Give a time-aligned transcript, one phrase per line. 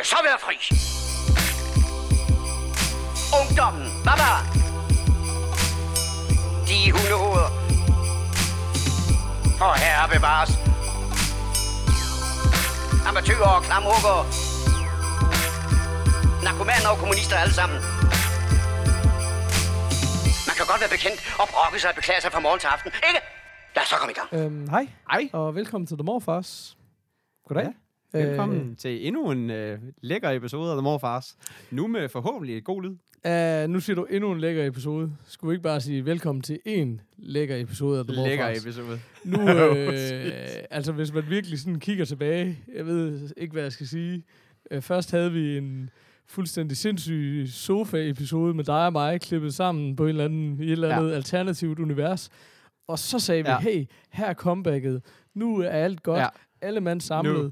[0.00, 0.56] jeg så være fri.
[3.40, 4.30] Ungdommen, baba.
[6.68, 7.50] De hundehoveder.
[9.60, 10.50] For herre bevares.
[13.08, 14.18] Amatøger og klamrukker.
[16.46, 17.78] Narkomaner og kommunister alle sammen.
[20.48, 22.90] Man kan godt være bekendt og brokke sig og beklage sig fra morgen til aften,
[23.08, 23.20] ikke?
[23.76, 24.28] Lad os så komme i gang.
[24.32, 25.22] Øhm, hej, Hej.
[25.32, 26.76] og velkommen til The Morfars.
[27.48, 27.64] Goddag.
[27.64, 27.70] Ja,
[28.12, 31.36] Velkommen øh, til endnu en øh, lækker episode af The Morfars.
[31.70, 32.96] Nu med forhåbentlig et god lyd.
[33.64, 35.12] Uh, nu siger du endnu en lækker episode.
[35.26, 38.28] Skulle vi ikke bare sige velkommen til en lækker episode af The Morfars?
[38.28, 39.00] Lækker episode.
[39.24, 39.92] Nu, øh,
[40.76, 44.24] altså hvis man virkelig sådan kigger tilbage, jeg ved ikke, hvad jeg skal sige.
[44.70, 45.90] Øh, først havde vi en
[46.26, 50.88] fuldstændig sindssyg sofa-episode med dig og mig, klippet sammen på en eller anden, et eller
[50.88, 50.98] Ja.
[50.98, 52.30] andet alternativt univers.
[52.88, 53.58] Og så sagde vi, Ja.
[53.58, 55.02] hey, her er comebacket.
[55.34, 56.20] Nu er alt godt.
[56.20, 56.26] Ja.
[56.62, 57.42] Alle mand samlet.
[57.44, 57.50] Nu.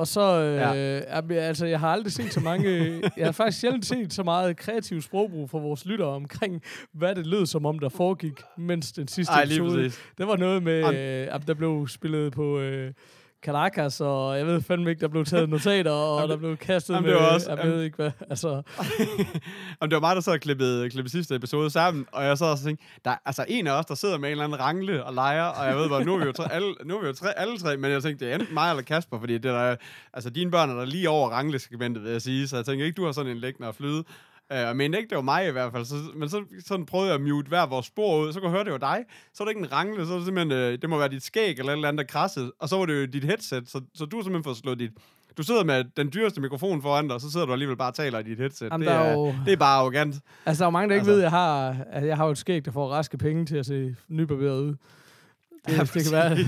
[0.00, 1.34] Og så, øh, Ja.
[1.34, 5.02] altså, jeg har aldrig set så mange, jeg har faktisk sjældent set så meget kreativ
[5.02, 9.32] sprogbrug fra vores lyttere omkring, hvad det lød som om, der foregik, mens den sidste
[9.32, 9.82] Ej, episode.
[10.18, 12.92] Det var noget med, øh, der blev spillet på øh,
[13.44, 16.94] Caracas, og jeg ved fandme ikke, der blev taget notater, og Jamen, der blev kastet
[16.94, 18.48] jamen, med, det var også- jeg jamen- ved ikke hvad, altså,
[19.80, 22.44] Om det var mig, der så havde klippet, klippet sidste episode sammen, og jeg så
[22.44, 25.04] også tænkte, der er altså en af os, der sidder med en eller anden rangle
[25.04, 27.06] og leger, og jeg ved bare, nu er vi jo, tre, alle, nu er vi
[27.06, 29.44] jo tre, alle tre, men jeg tænkte, det er enten mig eller Kasper, fordi det
[29.44, 29.76] der,
[30.12, 32.96] altså dine børn er der lige over ranglesegmentet, vil jeg sige, så jeg tænker ikke,
[32.96, 34.04] du har sådan en liggende og flyde.
[34.50, 37.08] Uh, jeg mener ikke, det var mig i hvert fald, så, men så sådan prøvede
[37.08, 39.04] jeg at mute hver vores spor ud, så kunne jeg høre, det var dig.
[39.34, 41.22] Så var det ikke en rangle, så var det simpelthen, øh, det må være dit
[41.22, 43.80] skæg eller et eller andet, der krassede, og så var det jo dit headset, så,
[43.94, 44.90] så du har simpelthen fået slået dit,
[45.36, 47.94] du sidder med den dyreste mikrofon foran dig, og så sidder du alligevel bare og
[47.94, 48.68] taler i dit headset.
[48.72, 50.14] Jamen, det, er jo- det er bare arrogant.
[50.46, 52.30] altså der er mange, der ikke Altså- ved, at jeg har, at jeg har jo
[52.30, 54.74] et skæg, der får raske penge til at se nybarberet ud.
[55.66, 56.38] Det, Ja, det kan være,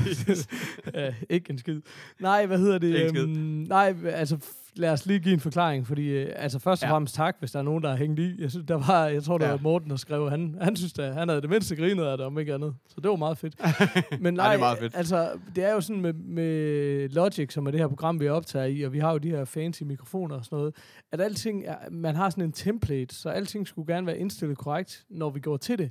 [1.06, 1.80] ja, ikke en skid.
[2.20, 3.06] Nej, hvad hedder det?
[3.06, 3.20] Ikke.
[3.20, 3.28] Øhm,
[3.68, 4.38] nej, altså
[4.76, 6.92] lad os lige give en forklaring, fordi øh, altså først og Ja.
[6.94, 8.42] fremmest tak, hvis der er nogen, der har hængt i.
[8.42, 9.50] Jeg, synes, der var, jeg tror, det Ja.
[9.50, 12.26] var Morten, der skrev, han, han synes, at han havde det mindste grinet af det,
[12.26, 12.74] om ikke andet.
[12.88, 13.54] Så det var meget fedt.
[14.22, 14.96] Men Ej, nej, det er meget fedt.
[14.96, 18.66] altså, det er jo sådan med, med Logic, som er det her program, vi optager
[18.66, 20.74] i, og vi har jo de her fancy mikrofoner og sådan noget,
[21.12, 25.04] at alting er, man har sådan en template, så alting skulle gerne være indstillet korrekt,
[25.10, 25.90] når vi går til det.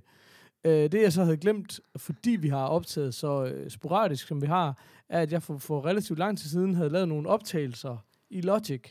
[0.66, 4.48] Øh, det jeg så havde glemt, fordi vi har optaget så øh, sporadisk, som vi
[4.48, 4.78] har,
[5.10, 8.82] er, at jeg for, for relativt lang tid siden havde lavet nogle optagelser i Logic,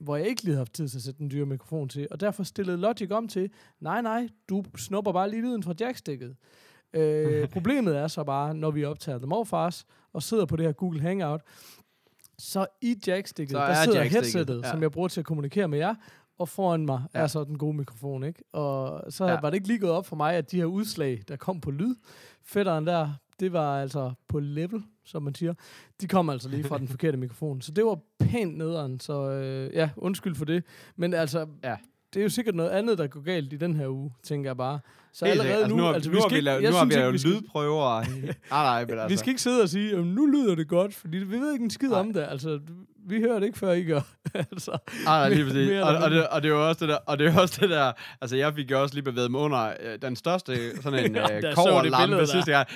[0.00, 2.20] hvor jeg ikke lige havde haft tid til at sætte den dyre mikrofon til, og
[2.20, 3.50] derfor stillede Logic om til,
[3.80, 6.36] nej, nej, du snupper bare lige lyden fra jackstikket.
[6.92, 10.72] Øh, problemet er så bare, når vi optager The Morfars, og sidder på det her
[10.72, 11.40] Google Hangout,
[12.38, 14.70] så i jackstikket, Så der er sidder headsettet, ja.
[14.70, 15.94] som jeg bruger til at kommunikere med jer,
[16.38, 17.20] og foran mig ja.
[17.20, 18.44] Er så den gode mikrofon, ikke?
[18.52, 19.26] Og så.
[19.26, 19.40] Ja.
[19.40, 21.70] var det ikke lige gået op for mig, at de her udslag, der kom på
[21.70, 21.94] lyd,
[22.42, 23.10] fætteren der,
[23.42, 25.54] det var altså på level, som man siger.
[26.00, 27.60] De kom altså lige fra den forkerte mikrofon.
[27.60, 30.64] Så det var pænt nederen, så øh, ja, undskyld for det.
[30.96, 31.76] Men altså, Ja.
[32.14, 34.56] det er jo sikkert noget andet, der går galt i den her uge, tænker jeg
[34.56, 34.80] bare.
[35.12, 35.76] Så Helt allerede sikkert.
[35.78, 38.00] nu, nu, altså, nu har vi lavet, jeg nu har vi lavet skal- lydprøver.
[38.10, 39.08] nej, nej, men altså.
[39.08, 41.62] Vi skal ikke sidde og sige, at nu lyder det godt, fordi vi ved ikke
[41.64, 42.00] en skid Nej.
[42.00, 42.26] om det.
[42.30, 42.60] Altså,
[43.06, 44.00] vi hører det ikke, før I gør.
[44.52, 44.70] altså,
[45.04, 45.70] Nej, nej, lige præcis.
[45.70, 47.70] Og, og, det, og det er jo også det der, og det er også det
[47.70, 51.16] der, altså jeg fik jo også lige bevæget mig under øh, den største sådan en
[51.16, 52.68] Ja, øh, koverlampe sidste gang.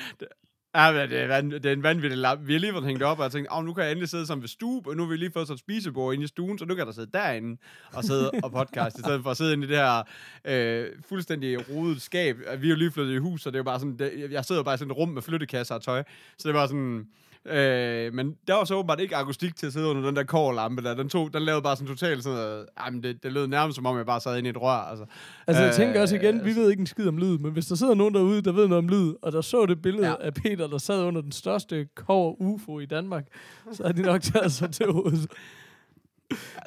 [0.77, 2.39] Ja, men det er, van, det er en vanvittig lap.
[2.43, 4.27] Vi har lige været hængt op, og jeg tænkte, oh, nu kan jeg endelig sidde
[4.27, 6.59] som ved stue, og nu har vi lige fået sådan et spisebord inde i stuen,
[6.59, 7.61] så nu kan der sidde derinde
[7.93, 10.03] og sidde og podcast, i stedet for at sidde inde i det her
[10.45, 12.37] øh, fuldstændig rodet skab.
[12.59, 14.45] Vi er jo lige flyttet i hus, så det er jo bare sådan, det, jeg
[14.45, 16.03] sidder jo bare i sådan et rum med flyttekasser og tøj,
[16.39, 17.07] så det var sådan,
[17.49, 20.83] Øh, men der var så åbenbart ikke akustik til at sidde under den der kårlampe
[20.83, 20.95] der.
[20.95, 23.87] Den, tog, den lavede bare sådan totalt sådan noget, jamen det, det lød nærmest som
[23.87, 24.71] om, jeg bare sad inde i et rør.
[24.91, 25.05] Altså,
[25.47, 27.67] altså jeg Øh, tænker også igen, vi ved ikke en skid om lyd, men hvis
[27.67, 30.15] der sidder nogen derude, der ved noget om lyd, og der så det billede ja.
[30.21, 33.27] Af Peter, der sad under den største kover UFO i Danmark,
[33.73, 35.31] så har de nok taget sig til hovedet.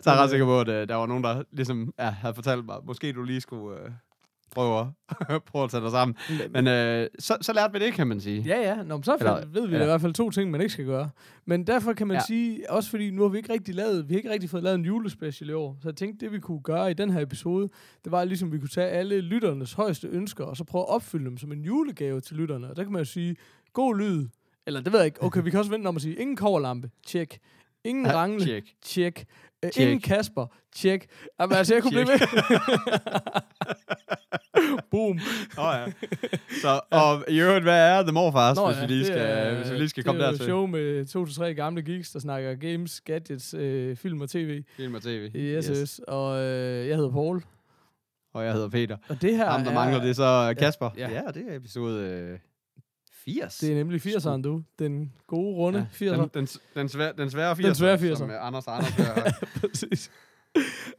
[0.01, 2.33] så er jeg ret sikker på, at øh, der var nogen, der ligesom ja, havde
[2.33, 3.89] fortalt mig, måske du lige skulle øh,
[4.51, 4.93] prøve,
[5.29, 6.15] at, prøve at tage dig sammen.
[6.51, 8.41] Men øh, så, så lærte vi det, kan man sige.
[8.41, 8.83] Ja, ja.
[8.83, 9.81] Nå, men så Eller- ved vi ja.
[9.81, 11.09] i hvert fald to ting, man ikke skal gøre.
[11.45, 12.21] Men derfor kan man ja.
[12.27, 14.75] Sige, også fordi nu har vi ikke rigtig lavet, vi har ikke rigtig fået lavet
[14.79, 17.69] en julespecial i år, så jeg tænkte, det vi kunne gøre i den her episode,
[18.03, 21.25] det var ligesom, vi kunne tage alle lytternes højeste ønsker, og så prøve at opfylde
[21.25, 22.69] dem som en julegave til lytterne.
[22.69, 23.35] Og der kan man jo sige,
[23.73, 24.27] god lyd,
[24.67, 26.89] eller det ved jeg ikke, okay, vi kan også vente om at sige, ingen koverlampe,
[27.07, 27.39] tjek.
[27.83, 28.63] Ingen Ja, rangle, tjek.
[28.81, 29.25] tjek.
[29.65, 29.83] Uh, Tjek.
[29.87, 30.45] ingen Kasper,
[30.75, 31.07] tjek.
[31.39, 32.19] Jamen, altså, jeg kunne blive ved.
[34.91, 35.19] Boom.
[35.57, 35.91] Åh oh, ja.
[36.61, 39.55] Så, og i øvrigt, hvad er The Morfars, Nå hvis, ja, vi lige skal, er-
[39.57, 40.45] hvis vi lige skal komme det er dertil?
[40.45, 44.63] show med to til tre gamle geeks, der snakker games, gadgets, øh, film og tv.
[44.77, 45.29] Film og tv.
[45.35, 46.01] Yes, yes.
[46.07, 47.43] Og øh, jeg hedder Paul.
[48.33, 48.97] Og jeg hedder Peter.
[49.09, 50.89] Og det her Ham, der er, mangler, det er så Kasper.
[50.97, 51.09] ja.
[51.09, 52.39] Ja, det er episode øh,
[53.25, 53.57] 80.
[53.57, 54.63] det er nemlig 80'eren, du.
[54.79, 56.15] Den gode runde ja, 80'er.
[56.21, 57.61] den, den, den, svære, den svære 80'er.
[57.65, 58.15] Den svære 80'er.
[58.15, 59.31] Som uh, Anders og Anders gør.
[59.59, 60.11] Præcis.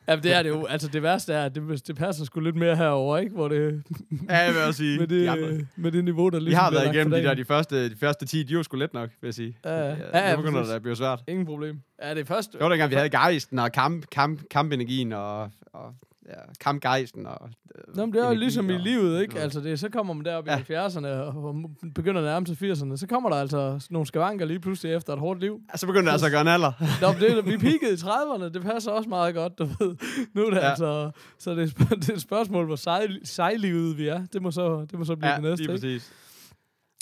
[0.09, 0.65] Jamen, det er det jo.
[0.67, 3.35] Altså, det værste er, at det, det passer sgu lidt mere herover, ikke?
[3.35, 3.83] Hvor det,
[4.29, 4.99] Ja, jeg vil også sige.
[4.99, 7.23] med, det, de, andre, med det niveau, der vi ligesom har bliver været igennem de
[7.29, 9.57] der, de første, de første 10, de var sgu let nok, vil jeg sige.
[9.65, 9.87] Ja, ja.
[9.89, 11.23] Ja, Ja, ja, nu begynder det at blive svært.
[11.29, 11.81] Ingen problem.
[12.03, 12.53] Ja, det er først...
[12.53, 15.95] Det var dengang, vi havde gejsten og kamp, kamp, kampenergien og, og
[16.31, 17.27] ja, kampgejsten.
[17.27, 19.39] Og, øh, Nå, men det er jo ligesom i og- livet, ikke?
[19.41, 20.57] Altså, det, så kommer man derop i Ja.
[20.89, 21.55] 70'erne og
[21.95, 22.97] begynder at nærme sig 80'erne.
[22.97, 25.61] Så kommer der altså nogle skavanker lige pludselig efter et hårdt liv.
[25.73, 26.73] Ja, Så begyndte det altså at gøre en alder.
[27.01, 29.97] Nå, men det, vi peakede i 30'erne, det passer også meget godt, du ved.
[30.35, 30.69] Nu er det ja.
[30.71, 31.11] Altså...
[31.39, 34.27] Så det er, det er et spørgsmål, hvor sej, sejlivet vi er.
[34.33, 35.81] Det må så, det må så blive Ja, det næste, lige ikke?
[35.81, 36.13] præcis.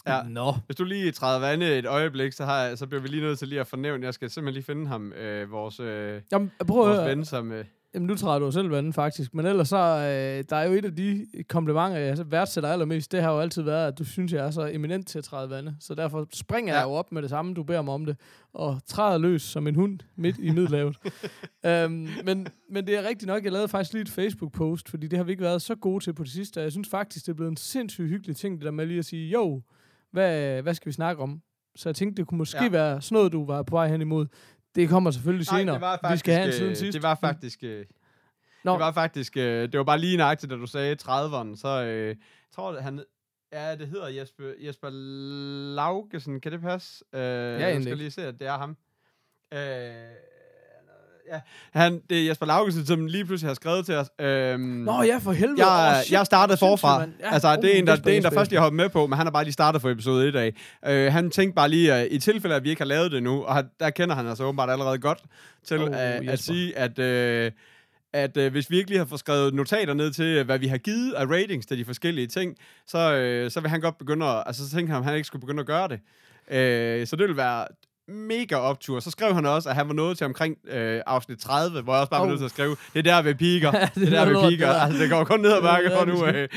[0.07, 0.23] Ja.
[0.29, 0.55] Nå.
[0.67, 3.39] Hvis du lige træder vande et øjeblik, så, har jeg, så bliver vi lige nødt
[3.39, 6.77] til lige at fornævne, jeg skal simpelthen lige finde ham, øh, vores, øh, Jamen, prøv
[6.87, 7.53] vores ven, som...
[7.53, 7.65] Øh,
[7.95, 9.35] Jamen, nu træder du selv vandet, faktisk.
[9.35, 13.13] Men ellers så, øh, der er jo et af de komplimenter, jeg værdsætter allermest.
[13.13, 15.51] Det har jo altid været, at du synes, jeg er så eminent til at træde
[15.51, 15.77] vandet.
[15.81, 16.79] Så derfor springer ja.
[16.79, 18.17] Jeg jo op med det samme, du beder mig om det.
[18.53, 20.97] Og træder løs som en hund midt i middelhavet.
[21.67, 25.17] øhm, men, men det er rigtigt nok, jeg lavede faktisk lige et Facebook-post, fordi det
[25.17, 26.59] har vi ikke været så gode til på det sidste.
[26.59, 28.99] Og Jeg synes faktisk, det er blevet en sindssygt hyggelig ting, det der med lige
[28.99, 29.63] at sige, jo,
[30.13, 31.43] hvad, hvad skal vi snakke om?
[31.77, 32.65] Så jeg tænkte, det kunne måske.
[32.65, 32.71] Ja.
[32.71, 34.27] være sådan noget, du var på vej hen imod.
[34.79, 35.75] Det kommer selvfølgelig senere.
[35.75, 36.95] det var faktisk, vi skal have en øh, siden sidst.
[36.95, 37.59] Det var faktisk...
[37.63, 37.87] Øh,
[38.65, 38.73] Nå.
[38.73, 39.37] Det var faktisk...
[39.37, 41.85] Øh, det var bare lige nøjagtigt, da du sagde 30'erne, så...
[41.87, 42.17] Øh, jeg
[42.55, 43.05] tror, det, han...
[43.53, 44.91] Ja, det hedder Jesper, Jesper
[45.75, 46.41] Laugesen.
[46.41, 47.05] Kan det passe?
[47.13, 48.77] Øh, jeg egentlig skal lige se, at det er ham.
[49.55, 49.59] Øh,
[51.33, 51.41] ja,
[51.73, 54.07] han, det er Jesper Laugesen, som lige pludselig har skrevet til os.
[54.21, 55.67] Øh, Nå ja, for helvede.
[55.71, 57.01] jeg, shit, jeg startede sindssygt, forfra.
[57.21, 57.33] Ja.
[57.35, 59.17] Altså, det er en, der, det er en, der først jeg hoppet med på, men
[59.17, 60.55] han har bare lige startet for episode 1 af.
[60.87, 63.43] Øh, han tænkte bare lige, uh, i tilfælde, at vi ikke har lavet det nu,
[63.45, 65.19] og han- der kender han altså åbenbart allerede godt
[65.65, 66.37] til Oh, at Jesper.
[66.37, 67.47] sige, at...
[67.47, 67.53] Uh,
[68.13, 70.67] at øh, hvis vi ikke lige har fået skrevet notater ned til, øh, hvad vi
[70.67, 74.27] har givet af ratings til de forskellige ting, så, øh, så vil han godt begynde
[74.27, 74.43] at...
[74.47, 76.01] Altså, så tænker han, at han ikke skulle begynde at gøre det.
[76.57, 77.67] Øh, så det vil være
[78.09, 79.01] mega optur.
[79.01, 82.01] Så skrev han også, at han var nået til omkring øh, afsnit 30, hvor jeg
[82.01, 82.31] også bare var Oh.
[82.31, 83.71] nødt til at skrive, det er der, vi piker.
[83.79, 84.67] Ja, det, er der, piker.
[84.67, 84.81] det der.
[84.81, 86.49] Altså, det går kun ned ad bakke Det fra nu af.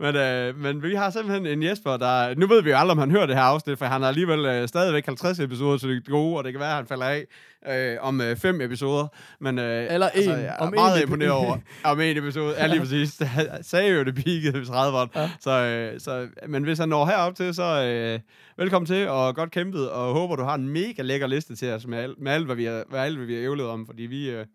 [0.00, 2.34] men, øh, men vi har simpelthen en Jesper, der...
[2.34, 4.44] Nu ved vi jo aldrig, om han hører det her afsnit, for han har alligevel
[4.44, 7.24] øh, stadigvæk 50 episoder til det gode, og det kan være, at han falder af
[7.68, 9.06] øh, om øh, fem episoder.
[9.40, 10.28] Men, øh, Eller en.
[10.30, 11.58] jeg er Om meget en imponeret over.
[11.84, 12.54] Om en episode.
[12.58, 13.20] Ja, lige præcis.
[13.20, 15.20] Jeg sagde jo, det peakede ved 30'erne.
[15.20, 15.30] Ja.
[15.40, 18.20] Så, øh, så, men hvis han når herop til, så øh,
[18.58, 21.86] velkommen til, og godt kæmpet, og håber, du har en mega lækker liste til os
[21.86, 24.02] med, al, med alt, hvad vi har, hvad, alt, hvad vi har ævlet om, fordi
[24.02, 24.46] vi, øh,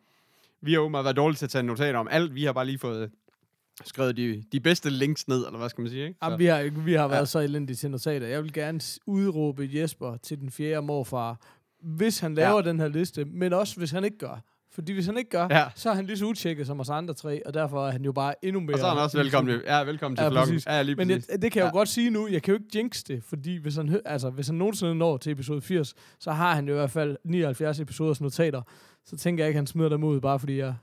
[0.62, 2.36] vi har åbenbart været dårlige til at tage notater om alt.
[2.36, 3.10] Vi har bare lige fået
[3.86, 6.20] skrevet de, de bedste links ned, eller hvad skal man sige, ikke?
[6.24, 7.26] Jamen, vi har, vi har været Ja.
[7.26, 8.28] så elendige til notater.
[8.28, 11.38] Jeg vil gerne udråbe Jesper til den fjerde morfar,
[11.82, 12.62] hvis han laver ja.
[12.62, 14.44] den her liste, men også hvis han ikke gør.
[14.74, 15.66] Fordi hvis han ikke gør, ja.
[15.76, 18.12] Så er han lige så utjekket som os andre tre, og derfor er han jo
[18.12, 18.74] bare endnu mere...
[18.74, 20.54] Og så er han også velkommen, ja, velkommen til Ja, vloggen.
[20.54, 20.66] præcis.
[20.68, 21.72] Ja, lige Men jeg, det kan jeg jo Ja.
[21.72, 24.56] godt sige nu, jeg kan jo ikke jinx det, fordi hvis han, altså, hvis han
[24.56, 28.62] nogensinde når til episode 80, så har han jo i hvert fald 79 episoders notater.
[29.06, 30.76] Så tænker jeg ikke, at han smider dem ud, bare fordi jeg,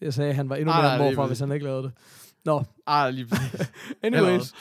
[0.00, 1.92] jeg sagde, at han var endnu Nej, mere er morfar, hvis han ikke lavede det.
[2.44, 3.72] Nå, Ah, lige præcis.
[4.02, 4.52] anyways.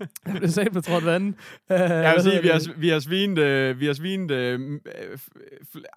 [0.00, 1.34] Jeg blev sagt på trådt vandet.
[1.70, 5.18] Uh, Jeg vil sige, vi har, vi har svinet, øh, vi har svinet øh, øh,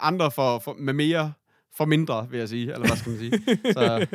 [0.00, 1.32] andre for, for, med mere
[1.76, 2.72] for mindre, vil jeg sige.
[2.72, 3.32] Eller hvad skal man sige?
[3.72, 4.06] Så,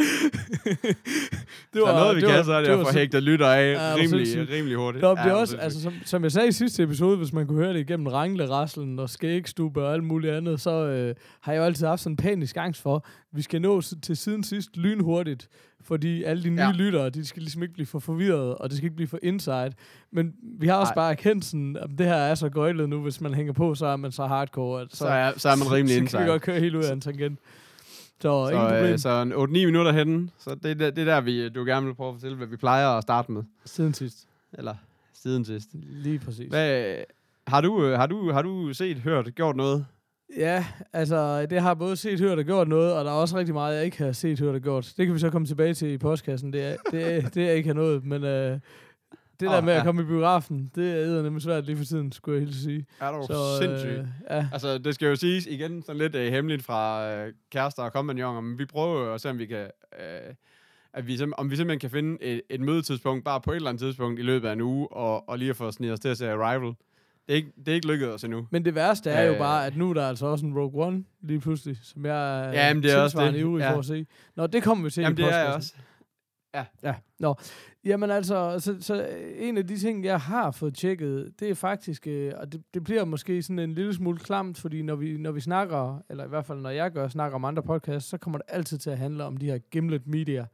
[0.00, 3.22] det så noget, vi det kan, så er det, det at var få så- hægtet
[3.22, 5.02] lytter af Ja, var rimelig, rimelig hurtigt.
[5.02, 7.58] Nå, det Ja, også, altså, som, som jeg sagde i sidste episode, hvis man kunne
[7.64, 8.50] høre det igennem rangle
[8.98, 12.16] og skægstube og alt muligt andet, så øh, har jeg jo altid haft sådan en
[12.16, 15.48] panisk angst for, vi skal nå til siden sidst lynhurtigt,
[15.84, 16.72] fordi alle de nye ja.
[16.72, 19.72] Lyttere, de skal ligesom ikke blive for forvirrede, og det skal ikke blive for inside.
[20.12, 20.94] Men vi har også Nej.
[20.94, 23.86] bare erkendt sådan, at det her er så gøjlet nu, hvis man hænger på, så
[23.86, 24.80] er man så hardcore.
[24.82, 26.20] At, så, er, så er man rimelig så kan indsat.
[26.24, 27.38] vi godt køre helt ud af en tangent.
[28.22, 28.92] Så, ingen Så, problem.
[28.92, 30.28] øh, så en 8-9 minutter henne.
[30.38, 32.46] Så det, er der- det er der, vi, du gerne vil prøve at fortælle, hvad
[32.46, 33.42] vi plejer at starte med.
[33.64, 34.16] Siden sidst.
[34.52, 34.74] Eller
[35.14, 35.68] siden sidst.
[35.74, 36.48] Lige præcis.
[36.48, 36.94] Hvad,
[37.46, 39.86] har, du, øh, har, du, har du set, hørt, gjort noget?
[40.36, 43.54] Ja, altså, det har både set, hørt og gjort noget, og der er også rigtig
[43.54, 44.92] meget, jeg ikke har set, hørt og gjort.
[44.96, 46.52] Det kan vi så komme tilbage til i postkassen.
[46.52, 48.58] Det er, det det er jeg ikke har nået, men øh,
[49.40, 49.84] det der Åh, med at ja.
[49.84, 52.86] komme i biografen, det er nemlig svært lige for tiden, skulle jeg helt sige.
[53.00, 53.92] Er du Så, sindssygt?
[53.98, 54.48] Øh, ja.
[54.52, 58.40] Altså, det skal jo siges igen sådan lidt øh, hemmeligt fra øh, kærester og kompagnoner,
[58.40, 59.58] men vi prøver jo at se, om vi kan...
[60.00, 60.34] Øh,
[60.94, 63.80] at vi, om vi simpelthen kan finde et, et mødetidspunkt bare på et eller andet
[63.80, 66.18] tidspunkt i løbet af en uge, og, og lige at få snedet os til at
[66.18, 66.68] se Arrival.
[66.68, 66.74] Det
[67.28, 68.46] er ikke, det er ikke lykkedes os endnu.
[68.50, 69.38] Men det værste er jo Øh.
[69.38, 72.52] bare, at nu er der altså også en Rogue One lige pludselig, som jeg er
[72.52, 73.36] Ja, men det er også det.
[73.38, 73.72] ivrig Ja.
[73.74, 74.06] for at se.
[74.36, 75.74] Nå, det kommer vi til Jamen, i det er jeg også.
[76.54, 77.34] Ja, nå.
[77.84, 82.06] Jamen altså, så, så en af de ting, jeg har fået tjekket, det er faktisk,
[82.06, 85.32] øh, og det, det bliver måske sådan en lille smule klamt, fordi når vi, når
[85.32, 88.38] vi snakker, eller i hvert fald når jeg gør, snakker om andre podcasts, så kommer
[88.38, 90.46] det altid til at handle om de her Gimlet Media,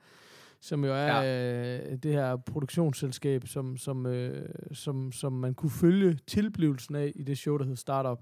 [0.61, 1.91] som jo er ja.
[1.91, 7.23] øh, det her produktionsselskab, som, som, øh, som, som man kunne følge tilblivelsen af i
[7.23, 8.21] det show, der hed Startup.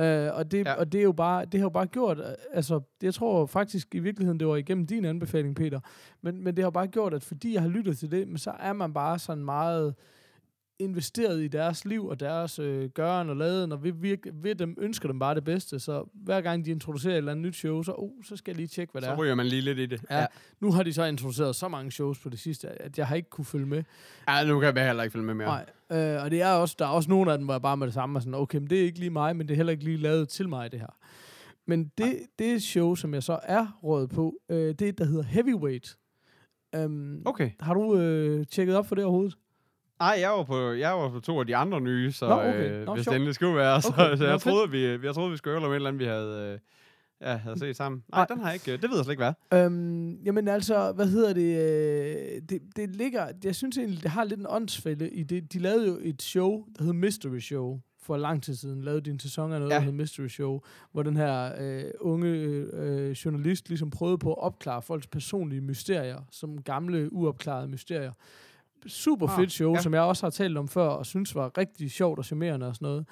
[0.00, 0.72] Øh, og, det, ja.
[0.72, 3.94] og det er jo bare, det har jo bare gjort, øh, altså, jeg tror faktisk
[3.94, 5.80] i virkeligheden, det var igennem din anbefaling, Peter,
[6.22, 8.72] men, men det har bare gjort, at fordi jeg har lyttet til det, så er
[8.72, 9.94] man bare sådan meget
[10.80, 14.76] investeret i deres liv og deres øh, gøren og laden, og ved, ved, ved dem
[14.80, 15.78] ønsker dem bare det bedste.
[15.78, 18.56] Så hver gang de introducerer et eller andet nyt show, så, oh, så skal jeg
[18.56, 19.16] lige tjekke, hvad det Så er.
[19.16, 20.00] ryger man lige lidt i det.
[20.10, 20.26] Ja.
[20.60, 23.30] Nu har de så introduceret så mange shows på det sidste, at jeg har ikke
[23.30, 23.82] kunne følge med.
[24.28, 24.44] ja.
[24.44, 25.46] nu kan jeg heller ikke følge med mere.
[25.48, 25.66] Nej.
[26.16, 27.86] Øh, og det er også, der er også nogle af dem, hvor jeg bare med
[27.86, 29.70] det samme er sådan, okay, men det er ikke lige mig, men det er heller
[29.72, 30.96] ikke lige lavet til mig, det her.
[31.66, 35.04] Men det, det show, som jeg så er rådet på, øh, det er et, der
[35.04, 35.96] hedder Heavyweight.
[36.84, 37.50] Um, Okay.
[37.60, 39.36] Har du øh, tjekket op for det overhovedet?
[40.00, 42.70] Nej, jeg var på, jeg var på to af de andre nye, så Nå, okay.
[42.80, 43.12] øh, Nå, hvis sjovt.
[43.12, 43.82] det endelig skulle være.
[43.82, 44.16] Så, Okay.
[44.16, 44.42] så Nå, jeg, fedt.
[44.54, 46.58] troede, vi, jeg troede, vi skulle øve om et eller andet, vi havde, øh,
[47.28, 48.02] ja, havde set sammen.
[48.12, 48.72] Nej, den har jeg ikke.
[48.72, 49.60] øh, Det ved jeg slet ikke, hvad.
[49.64, 52.62] Øhm, jamen altså, hvad hedder det, det?
[52.76, 55.52] Det ligger, jeg synes egentlig, det har lidt en åndsfælde i det.
[55.52, 58.82] De lavede jo et show, der hed Mystery Show, for lang tid siden.
[58.82, 59.76] Lavede de en sæson af noget, ja.
[59.78, 60.60] Der hed Mystery Show,
[60.92, 62.28] hvor den her øh, unge
[62.72, 68.12] øh, journalist ligesom prøvede på at opklare folks personlige mysterier, som gamle, uopklarede mysterier.
[68.86, 69.80] Super Ah, fedt show, ja.
[69.80, 72.74] som jeg også har talt om før, og synes var rigtig sjovt og charmerende og
[72.74, 73.06] sådan noget.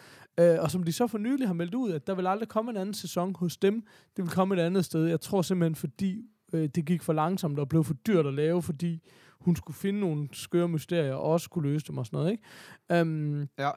[0.56, 2.70] Øh, og som de så for nylig har meldt ud, at der vil aldrig komme
[2.70, 3.82] en anden sæson hos dem.
[4.16, 5.06] Det vil komme et andet sted.
[5.06, 6.22] Jeg tror simpelthen, fordi
[6.52, 9.02] øh, det gik for langsomt og blev for dyrt at lave, fordi
[9.40, 12.30] hun skulle finde nogle skøre mysterier og også skulle løse dem og sådan noget.
[12.32, 13.02] Ikke?
[13.02, 13.70] Um, Ja.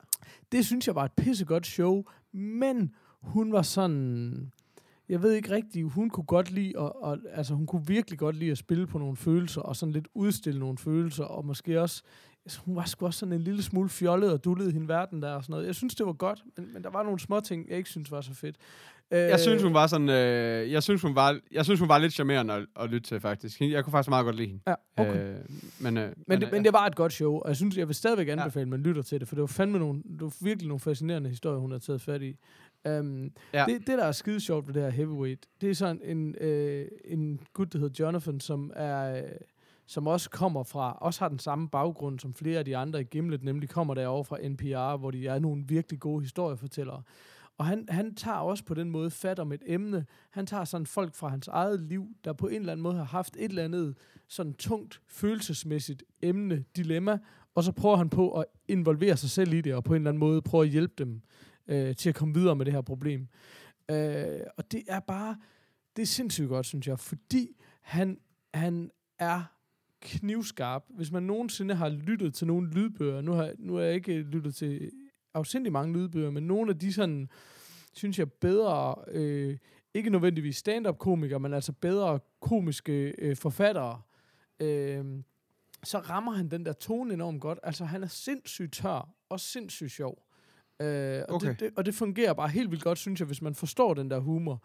[0.52, 4.52] det synes jeg var et pissegodt show, men hun var sådan...
[5.12, 8.36] Jeg ved ikke rigtigt, hun kunne godt lide, og, og, altså hun kunne virkelig godt
[8.36, 12.04] lide at spille på nogle følelser, og sådan lidt udstille nogle følelser, og måske også,
[12.46, 15.32] altså, hun var sgu også sådan en lille smule fjollet og dullede hende verden der
[15.32, 15.66] og sådan noget.
[15.68, 18.12] Jeg synes, det var godt, men, men der var nogle små ting, jeg ikke synes
[18.12, 18.56] var så fedt.
[19.12, 22.14] Jeg synes, hun var sådan, øh, jeg synes, hun var, jeg synes, hun var lidt
[22.14, 23.62] charmerende at, at lytte til, faktisk.
[23.62, 24.62] Jeg kunne faktisk meget godt lide hende.
[24.68, 25.34] Ja, okay.
[25.34, 25.40] Øh,
[25.80, 27.88] men, øh, Men, det, øh, men det var et godt show, og jeg synes, jeg
[27.88, 30.34] vil stadigvæk anbefale, at man lytter til det, for det var fandme nogle, det var
[30.42, 32.36] virkelig nogle fascinerende historier, hun har taget fat i.
[32.90, 33.66] Um, Ja.
[33.68, 36.88] det, det, der er skide sjovt ved det her heavyweight, det er sådan en, øh,
[37.06, 39.24] en gut, der hedder Jonathan, som er...
[39.24, 39.30] Øh,
[39.86, 43.04] som også kommer fra, også har den samme baggrund som flere af de andre i
[43.04, 47.02] Gimlet, nemlig kommer derovre fra NPR, hvor de er nogle virkelig gode historiefortællere.
[47.58, 50.06] Og han, han tager også på den måde fat om et emne.
[50.30, 53.04] Han tager sådan folk fra hans eget liv, der på en eller anden måde har
[53.04, 53.96] haft et eller andet
[54.28, 57.18] sådan tungt, følelsesmæssigt emne, dilemma,
[57.56, 60.10] og så prøver han på at involvere sig selv i det, og på en eller
[60.12, 61.22] anden måde prøve at hjælpe dem
[61.72, 63.28] øh, til at komme videre med det her problem.
[63.92, 65.38] Øh, og det er bare,
[65.96, 68.20] det er sindssygt godt, synes jeg, fordi han,
[68.54, 69.44] han er
[70.02, 70.84] knivskarp.
[70.90, 74.56] Hvis man nogensinde har lyttet til nogle lydbøger, nu har, nu har jeg ikke lyttet
[74.56, 74.92] til
[75.34, 77.30] afsindelig mange lydbøger, men nogle af de sådan,
[77.94, 79.58] synes jeg, bedre, øh,
[79.94, 84.02] ikke nødvendigvis stand-up komikere, men altså bedre komiske øh, forfattere,
[84.60, 85.06] øh,
[85.84, 87.60] så rammer han den der tone enormt godt.
[87.64, 90.31] Altså, han er sindssygt tør og sindssygt sjov.
[90.82, 91.48] Øh, og, Okay.
[91.50, 94.12] det, det, og det fungerer bare helt vildt godt, synes jeg, hvis man forstår den
[94.12, 94.64] der humor.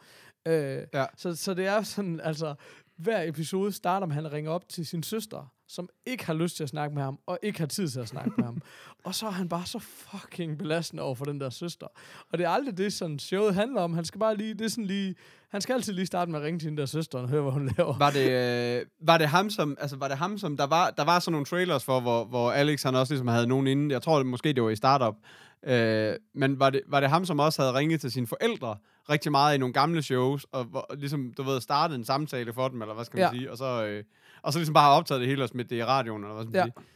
[0.48, 1.04] Øh, Ja.
[1.16, 2.54] så, så det er sådan, altså,
[2.98, 6.56] hver episode starter med, at han ringer op til sin søster, som ikke har lyst
[6.56, 8.62] til at snakke med ham, og ikke har tid til at snakke med ham.
[9.04, 11.86] Og så er han bare så fucking belastende over for den der søster.
[12.32, 13.94] Og det er aldrig det, sådan showet handler om.
[13.94, 15.14] Han skal bare lige, det er sådan lige,
[15.50, 17.52] han skal altid lige starte med at ringe til den der søster og høre, hvad
[17.52, 17.98] hun laver.
[17.98, 18.30] Var det,
[18.80, 21.32] øh, var det ham, som, altså var det ham, som, der var, der var sådan
[21.32, 24.26] nogle trailers for, hvor, hvor Alex han også ligesom havde nogen inden, jeg tror det,
[24.26, 25.14] måske det var i startup,
[25.66, 28.76] øh, men var det, var det ham, som også havde ringet til sine forældre
[29.10, 32.68] rigtig meget i nogle gamle shows, og, hvor, ligesom, du ved, startede en samtale for
[32.68, 33.38] dem, eller hvad skal man Ja.
[33.38, 34.04] sige, og så, øh,
[34.42, 36.44] og så ligesom bare har optaget det hele og smidt det i radioen, eller hvad
[36.44, 36.64] skal man Ja.
[36.64, 36.86] sige.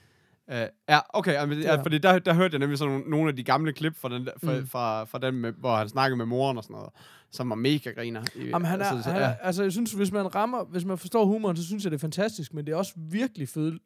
[0.49, 0.57] Uh,
[0.89, 1.83] ja, okay, ja, ja, Ja.
[1.83, 4.29] fordi der, der hørte jeg nemlig sådan nogle, nogle af de gamle klip fra, den
[4.45, 4.67] fra, Mm.
[4.67, 6.89] fra, fra dem, med, hvor han snakkede med moren og sådan noget,
[7.31, 8.23] som var mega griner.
[8.37, 10.99] Jamen, han er, altså, så- han er, altså, jeg synes, hvis man rammer, hvis man
[10.99, 13.81] forstår humoren, så synes jeg, det er fantastisk, men det er også virkelig føl-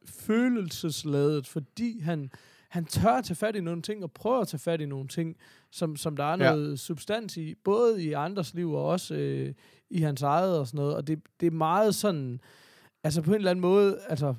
[0.59, 2.31] følelsesladet, fordi han,
[2.75, 5.09] han tør at tage fat i nogle ting, og prøver at tage fat i nogle
[5.09, 5.37] ting,
[5.71, 6.50] som, som der er Ja.
[6.54, 9.54] noget substans i, både i andres liv, og også øh,
[9.90, 12.40] i hans eget og sådan noget, og det, det er meget sådan,
[13.04, 14.35] altså på en eller anden måde, altså,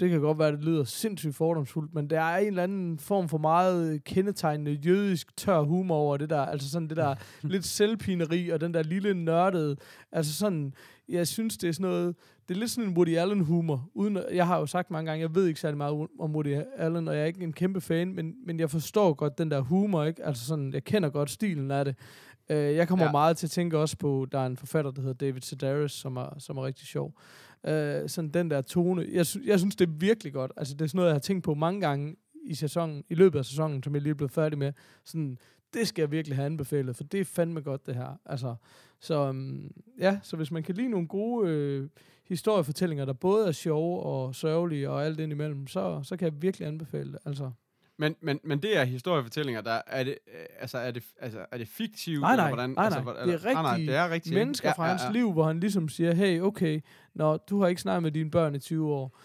[0.00, 2.98] det kan godt være, at det lyder sindssygt fordomsfuldt, men der er en eller anden
[2.98, 7.14] form for meget kendetegnende jødisk tør humor over det der, altså sådan det der
[7.52, 9.76] lidt selvpineri og den der lille nørdede,
[10.12, 10.74] altså sådan,
[11.08, 12.14] jeg synes, det er sådan noget,
[12.48, 15.22] det er lidt sådan en Woody Allen humor, uden, jeg har jo sagt mange gange,
[15.22, 18.14] jeg ved ikke særlig meget om Woody Allen, og jeg er ikke en kæmpe fan,
[18.14, 20.24] men, men jeg forstår godt den der humor, ikke?
[20.24, 21.96] Altså sådan, jeg kender godt stilen af det.
[22.48, 23.10] Øh, jeg kommer ja.
[23.12, 26.16] Meget til at tænke også på, der er en forfatter, der hedder David Sedaris, som
[26.16, 27.14] er, som er rigtig sjov.
[27.66, 30.52] Øh, sådan den der tone, jeg, sy- jeg synes, det er virkelig godt.
[30.56, 33.38] Altså, det er sådan noget, jeg har tænkt på mange gange i sæsonen, i løbet
[33.38, 34.72] af sæsonen, som jeg lige er blevet færdig med.
[35.04, 35.38] Sådan,
[35.74, 38.20] det skal jeg virkelig have anbefalet, for det er fandme godt, det her.
[38.26, 38.54] Altså,
[39.00, 41.88] Så um, ja, så hvis man kan lide nogle gode øh,
[42.28, 46.68] historiefortællinger, der både er sjove og sørgelige og alt indimellem, så, så kan jeg virkelig
[46.68, 47.18] anbefale det.
[47.24, 47.50] Altså,
[47.96, 51.58] Men, men, men det er historiefortællinger, der er det, øh, altså, er det, altså, er
[51.58, 52.20] det fiktivt?
[52.20, 52.70] Nej, nej, eller hvordan?
[52.70, 53.02] nej, altså, nej.
[53.02, 54.26] hvor- Det er eller- nej, nej, rigtige det er rigtigt.
[54.32, 54.38] ikke?
[54.44, 56.80] mennesker fra hans liv, hvor han ligesom siger, hey, okay,
[57.14, 59.18] når du har ikke snakket med dine børn i 20 år,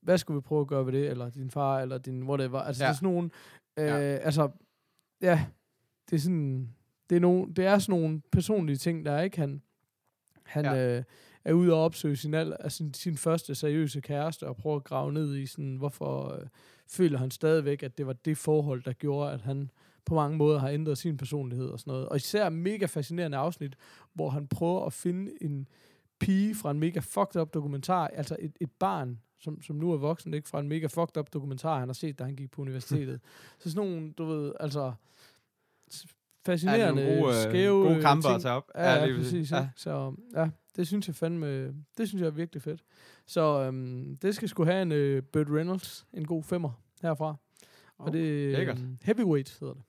[0.00, 1.08] hvad skulle vi prøve at gøre ved det?
[1.10, 2.58] Eller din far, eller din whatever.
[2.60, 2.88] Altså, Ja.
[2.88, 3.30] det er sådan nogle,
[3.78, 3.96] øh, Ja.
[3.98, 4.50] altså,
[5.22, 5.46] ja,
[6.10, 6.68] det er sådan,
[7.10, 9.62] det er, nogle, det er sådan nogle personlige ting, der er ikke, han,
[10.42, 10.96] han Ja.
[10.98, 11.02] øh,
[11.44, 14.84] er ude og opsøge sin, al, altså, sin, sin første seriøse kæreste, og prøver at
[14.84, 16.46] grave ned i sådan, hvorfor øh,
[16.88, 19.70] føler han stadigvæk, at det var det forhold, der gjorde, at han
[20.04, 22.08] på mange måder har ændret sin personlighed og sådan noget.
[22.08, 23.76] Og især mega fascinerende afsnit,
[24.14, 25.68] hvor han prøver at finde en
[26.18, 29.96] pige fra en mega fucked up dokumentar, altså et, et barn, som, som nu er
[29.96, 32.62] voksen, ikke fra en mega fucked up dokumentar, han har set, da han gik på
[32.62, 33.20] universitetet.
[33.58, 34.92] så sådan nogle, du ved, altså
[36.48, 38.34] Ja, er fascinerende, nogle gode, øh, skæve gode kampe ting.
[38.34, 38.70] at tage op.
[38.74, 39.52] Ja, ja, lige præcis.
[39.52, 39.68] Ja.
[39.76, 41.66] Så ja, det synes jeg fandme,
[41.98, 42.84] det synes jeg er virkelig fedt.
[43.26, 46.70] Så øhm, det skal sgu have en øh, Burt Reynolds, en god femmer
[47.02, 47.36] herfra.
[47.98, 48.78] Og det lækkert.
[48.78, 49.82] øhm, Heavyweight hedder det.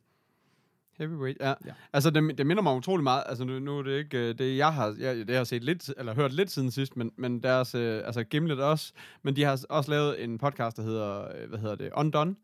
[0.97, 1.47] Heavyweight, ja.
[1.47, 1.53] Ja.
[1.65, 1.71] ja.
[1.93, 3.23] Altså, det, det minder mig utrolig meget.
[3.25, 5.93] Altså, nu, nu er det ikke øh, det, jeg har, jeg, det har set lidt,
[5.97, 9.65] eller hørt lidt siden sidst, men, men deres, øh, altså Gimlet også, men de har
[9.69, 12.35] også lavet en podcast, der hedder, øh, hvad hedder det, Undone,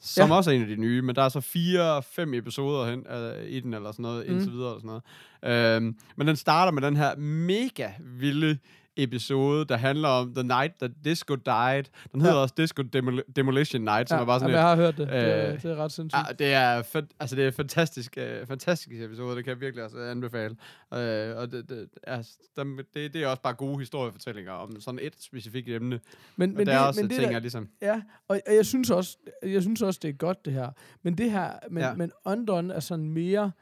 [0.00, 0.36] som Ja.
[0.36, 3.48] også er en af de nye, men der er så fire, fem episoder hen, øh,
[3.50, 4.32] i den, eller sådan noget, Mm.
[4.34, 5.00] indtil videre, eller sådan
[5.42, 5.76] noget.
[5.76, 8.58] Øhm, men den starter med den her mega vilde
[9.02, 11.84] episode, der handler om The Night That Disco Died.
[12.12, 12.42] Den hedder Ja.
[12.42, 14.96] også Disco Demol- Demolition Night, som ja, er bare sådan jamen, et, jeg har hørt
[14.98, 15.08] det.
[15.08, 16.22] det, er, øh, det er ret sindssygt.
[16.28, 19.84] Ja, det er, fa- altså det er fantastisk, uh, fantastisk episode, det kan jeg virkelig
[19.84, 20.50] også anbefale.
[20.90, 20.96] Uh,
[21.40, 22.22] og det, det, er,
[22.56, 25.88] dem, det, det er også bare gode historiefortællinger om sådan et specifikt emne.
[25.90, 26.00] men,
[26.36, 27.68] Men men der er det, også men det ting, der, jeg ligesom...
[27.82, 30.70] Ja, og, og jeg synes også, jeg synes også, det er godt det her.
[31.02, 31.82] Men det her, men.
[31.82, 31.94] Ja.
[31.94, 33.52] men Undone er sådan mere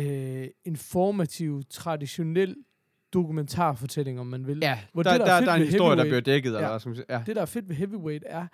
[0.00, 2.56] øh, informativ, traditionel
[3.12, 4.58] dokumentarfortælling, om man vil.
[4.62, 6.68] Ja, Hvor der, det, der, der er der, er en historie, der bliver dækket, eller
[6.68, 6.78] Ja.
[6.86, 7.04] man sige.
[7.10, 7.22] Ja.
[7.26, 8.46] Det, der er fedt ved Heavyweight, er,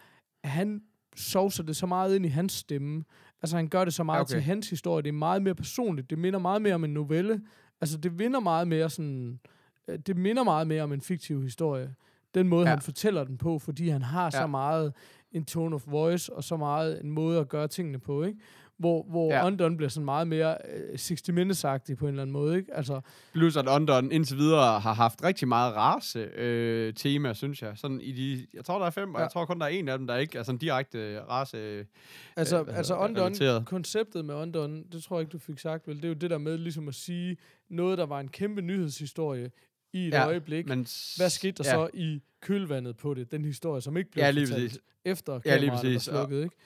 [0.43, 0.83] at han
[1.17, 3.05] sovser det så meget ind i hans stemme.
[3.43, 4.31] Altså, han gør det så meget okay.
[4.31, 5.03] til hans historie.
[5.03, 6.11] Det er meget mere personligt.
[6.11, 7.41] Det minder meget mere om en novelle.
[7.81, 9.41] Altså, det minder meget mere sådan...
[9.89, 11.95] øh, Det minder meget mere om en fiktiv historie.
[12.35, 12.69] Den måde, ja.
[12.71, 14.31] Han fortæller den på, fordi han har ja.
[14.31, 14.93] så meget
[15.33, 18.39] en tone of voice, og så meget en måde at gøre tingene på, ikke?
[18.79, 19.47] Hvor, hvor ja.
[19.47, 20.57] Undone bliver sådan meget mere
[20.93, 22.75] øh, 60 Minutes-agtig på en eller anden måde, ikke?
[22.75, 23.01] Altså,
[23.33, 27.73] Plus at Undone indtil videre har haft rigtig meget race øh, tema, synes jeg.
[27.79, 29.23] Sådan i de, jeg tror, der er fem, og Ja.
[29.25, 31.57] jeg tror kun, der er en af dem, der ikke er sådan direkte race.
[31.57, 31.85] Øh,
[32.37, 33.67] Altså, altså Undone, relateret.
[33.67, 35.97] konceptet med Undone, det tror jeg ikke, du fik sagt, vel?
[35.97, 37.37] Det er jo det der med ligesom at sige
[37.71, 39.51] noget, der var en kæmpe nyhedshistorie
[39.93, 40.67] i et ja, øjeblik.
[40.69, 40.79] Men,
[41.17, 43.31] Hvad skete der ja, så i kølvandet på det?
[43.33, 44.81] Den historie, som ikke blev Ja, lige fortalt præcis.
[45.05, 46.57] efter Ja, lige præcis, var slukket, ikke?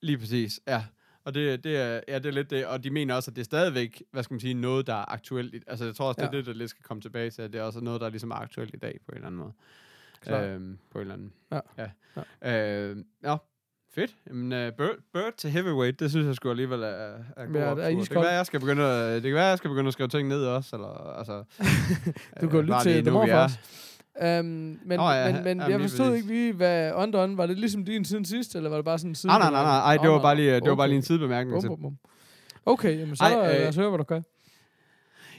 [0.00, 0.84] Lige præcis, ja.
[1.24, 3.42] Og det, det, er, ja, det er lidt det, og de mener også, at det
[3.42, 5.64] er stadigvæk, hvad skal man sige, noget, der er aktuelt.
[5.66, 6.36] Altså, jeg tror også, det er Ja.
[6.38, 8.34] det, der lidt skal komme tilbage til, at det er også noget, der ligesom er
[8.34, 9.52] aktuelt i dag, på en eller anden måde.
[10.22, 10.44] Klart.
[10.44, 11.32] Øhm, på en eller anden.
[11.52, 11.60] Ja.
[11.78, 11.86] Ja.
[12.42, 12.88] ja.
[12.90, 13.36] Øh, ja.
[13.94, 14.14] Fedt.
[14.28, 16.86] Jamen, uh, Bird, Bird til heavyweight, det synes jeg sgu alligevel er,
[17.36, 18.00] er god Ja, det er optur.
[18.00, 20.08] Det kan være, jeg skal begynde at, det kan være, jeg skal begynde at skrive
[20.08, 21.44] ting ned også, eller, altså...
[22.40, 23.58] Du kan jo lytte til The er- Morfars.
[24.22, 27.58] Um, men Nå, ja, men, men jamen, jeg forstod ikke lige, hvad Undone, var det
[27.58, 29.30] ligesom din siden sidst, eller var det bare sådan en side?
[29.30, 31.06] Nej, nej, nej, nej, ej, det var bare lige, det var bare lige en Okay.
[31.06, 31.96] sidebemærkning Bum, bum, bum.
[32.66, 34.24] Okay, jamen så Ej, øh, lad os høre, hvad du kan.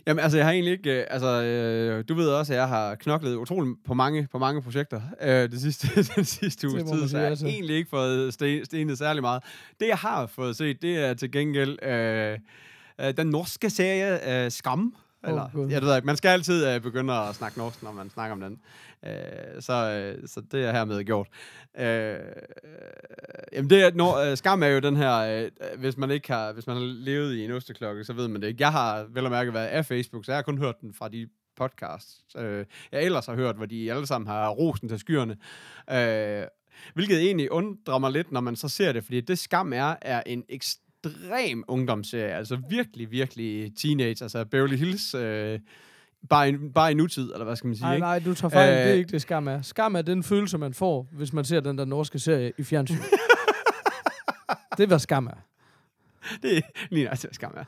[0.07, 0.99] Jamen, altså, jeg har egentlig ikke...
[0.99, 4.61] Øh, altså, øh, du ved også, at jeg har knoklet utroligt på mange, på mange
[4.61, 7.45] projekter øh, det sidste, den sidste uges man tid, så jeg har altså.
[7.47, 9.43] egentlig ikke fået sten, stenet særlig meget.
[9.79, 12.39] Det, jeg har fået set, det er til gengæld øh,
[13.01, 14.95] øh, den norske serie øh, Skam.
[15.27, 15.69] Eller, Gud.
[15.69, 18.41] jeg ved ikke, man skal altid øh, begynde at snakke norsk, når man snakker om
[18.41, 18.59] den.
[19.05, 21.27] Øh, så, øh, så det er hermed gjort.
[21.77, 22.17] Øh,
[23.53, 26.53] jamen det er, når, øh, skam er jo den her, øh, hvis man ikke har,
[26.53, 28.61] hvis man har levet i en osteklokke, så ved man det ikke.
[28.61, 31.09] Jeg har vel og mærke været af Facebook, så jeg har kun hørt den fra
[31.09, 35.37] de podcasts, øh, jeg ellers har hørt, hvor de alle sammen har rosen til skyerne.
[35.91, 36.47] Øh,
[36.93, 40.23] hvilket egentlig undrer mig lidt, når man så ser det, fordi det skam er, er
[40.25, 40.84] en ekstrem
[41.67, 45.59] ungdomsserie, altså virkelig, virkelig teenage, altså Beverly Hills, øh,
[46.29, 48.01] bare, i, bare i nutid, eller hvad skal man sige, Nej, ikke?
[48.05, 48.69] nej, du tager fejl.
[48.69, 49.61] Øh, det er Øh, ikke det skam er.
[49.61, 52.95] Skam er den følelse, man får, hvis man ser den der norske serie i fjernsyn.
[54.77, 55.45] det er, hvad skam er.
[56.41, 57.61] det er lige nøjagtigt, skam er.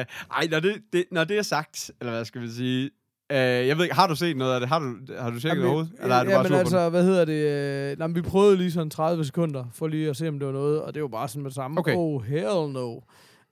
[0.00, 2.90] Øh, ej, når det, det, når det er sagt, eller hvad skal vi sige,
[3.34, 4.68] øh, jeg ved ikke, har du set noget af det?
[4.68, 5.92] Har du, har du det overhovedet?
[6.02, 7.92] Eller er du ja, bare men altså, hvad hedder det?
[7.92, 10.46] Øh, nej, men vi prøvede lige sådan 30 sekunder, for lige at se, om det
[10.46, 11.78] var noget, og det var bare sådan med det samme.
[11.78, 11.94] Okay.
[11.96, 12.94] Oh, hell no.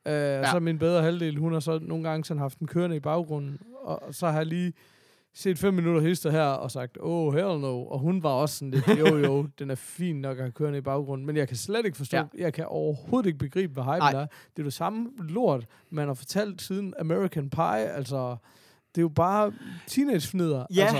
[0.07, 0.51] Øh, ja.
[0.51, 3.59] Så min bedre halvdel, hun har så nogle gange sådan haft den kørende i baggrunden,
[3.85, 4.73] og, så har jeg lige
[5.35, 7.83] set fem minutter hister her og sagt, oh, hell no.
[7.85, 10.79] Og hun var også sådan lidt, jo, jo, den er fin nok at have kørende
[10.79, 11.27] i baggrunden.
[11.27, 12.25] Men jeg kan slet ikke forstå, Ja.
[12.38, 14.12] jeg kan overhovedet ikke begribe, hvad hypen Nej.
[14.23, 14.27] er.
[14.57, 17.92] Det er det samme lort, man har fortalt siden American Pie.
[17.97, 18.37] Altså,
[18.94, 19.52] det er jo bare
[19.87, 20.66] teenage-fnider.
[20.74, 20.83] Ja.
[20.83, 20.96] Altså,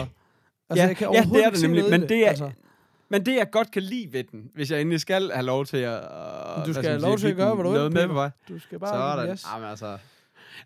[0.71, 2.51] altså Ja, jeg kan ja, det overhovedet er det nemlig, men det er- Altså,
[3.09, 5.77] Men det, jeg godt kan lide ved den, hvis jeg endelig skal have lov til
[5.77, 6.01] at...
[6.67, 8.31] Du skal have lov til at gøre, hvad du vil, noget med på vej.
[8.49, 9.33] du skal bare Sådan.
[9.33, 9.45] yes.
[9.55, 9.99] Jamen, altså...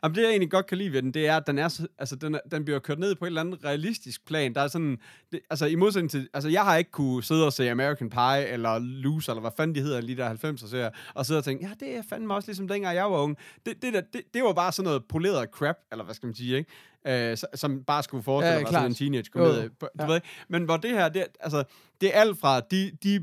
[0.04, 1.86] Jamen, det jeg egentlig godt kan lide ved den, det er, at den, er, så-
[1.98, 4.54] altså, den, er, den bliver kørt ned på et eller andet realistisk plan.
[4.54, 4.98] Der er sådan,
[5.32, 8.46] det, altså i modsætning til, altså jeg har ikke kunne sidde og se American Pie,
[8.46, 11.64] eller Loose, eller hvad fanden de hedder, lige der 90'er serier, og sidde og tænke,
[11.66, 13.36] ja, det er fandme også ligesom dengang jeg var ung.
[13.66, 16.34] Det, det, der, det, det var bare sådan noget poleret crap, eller hvad skal man
[16.34, 16.70] sige, ikke?
[17.06, 19.46] Øh, som bare skulle forestille Ja, være sådan en teenage Jo, jo.
[19.48, 19.68] komedie.
[19.80, 20.06] Du Ja.
[20.06, 20.26] ved ikke?
[20.48, 21.64] Men hvor det her, det, altså,
[22.00, 23.20] det er alt fra, de, de,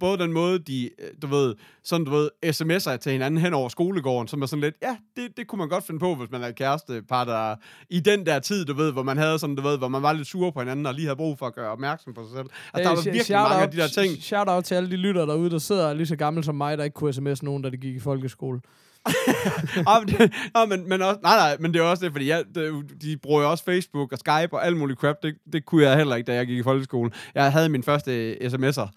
[0.00, 1.54] både den måde, de, øh, du ved,
[1.84, 5.36] sådan, du ved, sms'er til hinanden hen over skolegården, som er sådan lidt, ja, det,
[5.36, 7.56] det kunne man godt finde på, hvis man er et kærestepar, der
[7.90, 10.12] i den der tid, du ved, hvor man havde sådan, du ved, hvor man var
[10.12, 12.46] lidt sur på hinanden, og lige havde brug for at gøre opmærksom på sig selv.
[12.74, 14.22] Altså, der var virkelig mange af out- de der ting.
[14.22, 16.78] Shout out til alle de lytter derude, der sidder er lige så gamle som mig,
[16.78, 18.60] der ikke kunne sms nogen, da de gik i folkeskole.
[19.86, 22.28] Ah, men, det- ah, men, men også, nej, nej, men det er også det, fordi
[22.28, 25.16] jeg, det, de bruger jo også Facebook og Skype og alt muligt crap.
[25.22, 27.12] Det, det kunne jeg heller ikke, da jeg gik i folkeskolen.
[27.34, 28.88] Jeg havde min første sms'er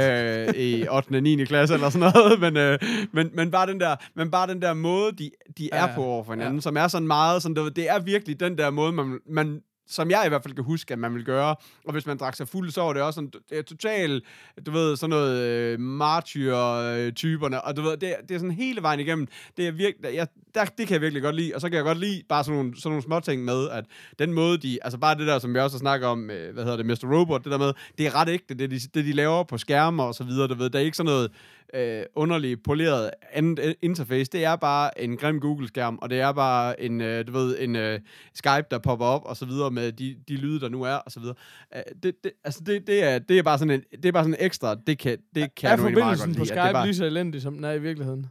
[0.00, 1.16] øh, i 8.
[1.16, 1.44] og 9.
[1.44, 2.78] klasse eller sådan noget, men, øh,
[3.12, 6.04] men, men, bare den der, men bare den der måde, de, de er Ja, på
[6.04, 6.60] over for hinanden, ja.
[6.60, 10.10] som er sådan meget, sådan, ved, det er virkelig den der måde, man, man som
[10.10, 11.56] jeg i hvert fald kan huske, at man vil gøre.
[11.84, 14.20] Og hvis man drak sig fuld, så var det også sådan, det er
[14.66, 19.00] du ved, sådan noget øh, martyr-typerne, og du ved, det, det er sådan hele vejen
[19.00, 19.28] igennem.
[19.56, 21.84] Det er virkelig, jeg, der, det kan jeg virkelig godt lide, og så kan jeg
[21.84, 23.84] godt lide bare sådan nogle, sådan nogle små ting med, at
[24.18, 26.64] den måde, de, altså bare det der, som vi også har snakket om, øh, hvad
[26.64, 27.18] hedder det, Mr.
[27.18, 30.02] Robot, det der med, det er ret ægte, det de, det de laver på skærme
[30.02, 31.30] og så videre, du ved, der er ikke sådan noget
[31.74, 36.80] øh, underligt poleret andet interface, det er bare en grim Google-skærm, og det er bare
[36.80, 38.00] en, øh, du ved, en øh,
[38.34, 41.12] Skype, der popper op, og så videre med de, de lyde, der nu er, og
[41.12, 41.34] så videre.
[41.76, 44.24] Øh, det, det, altså det, det, er, det er bare sådan en, det er bare
[44.24, 46.52] sådan en ekstra, det kan, det kan er jeg nu egentlig meget godt på lide,
[46.52, 48.26] at det er Skype bare, lige så elendig, som den er i virkeligheden?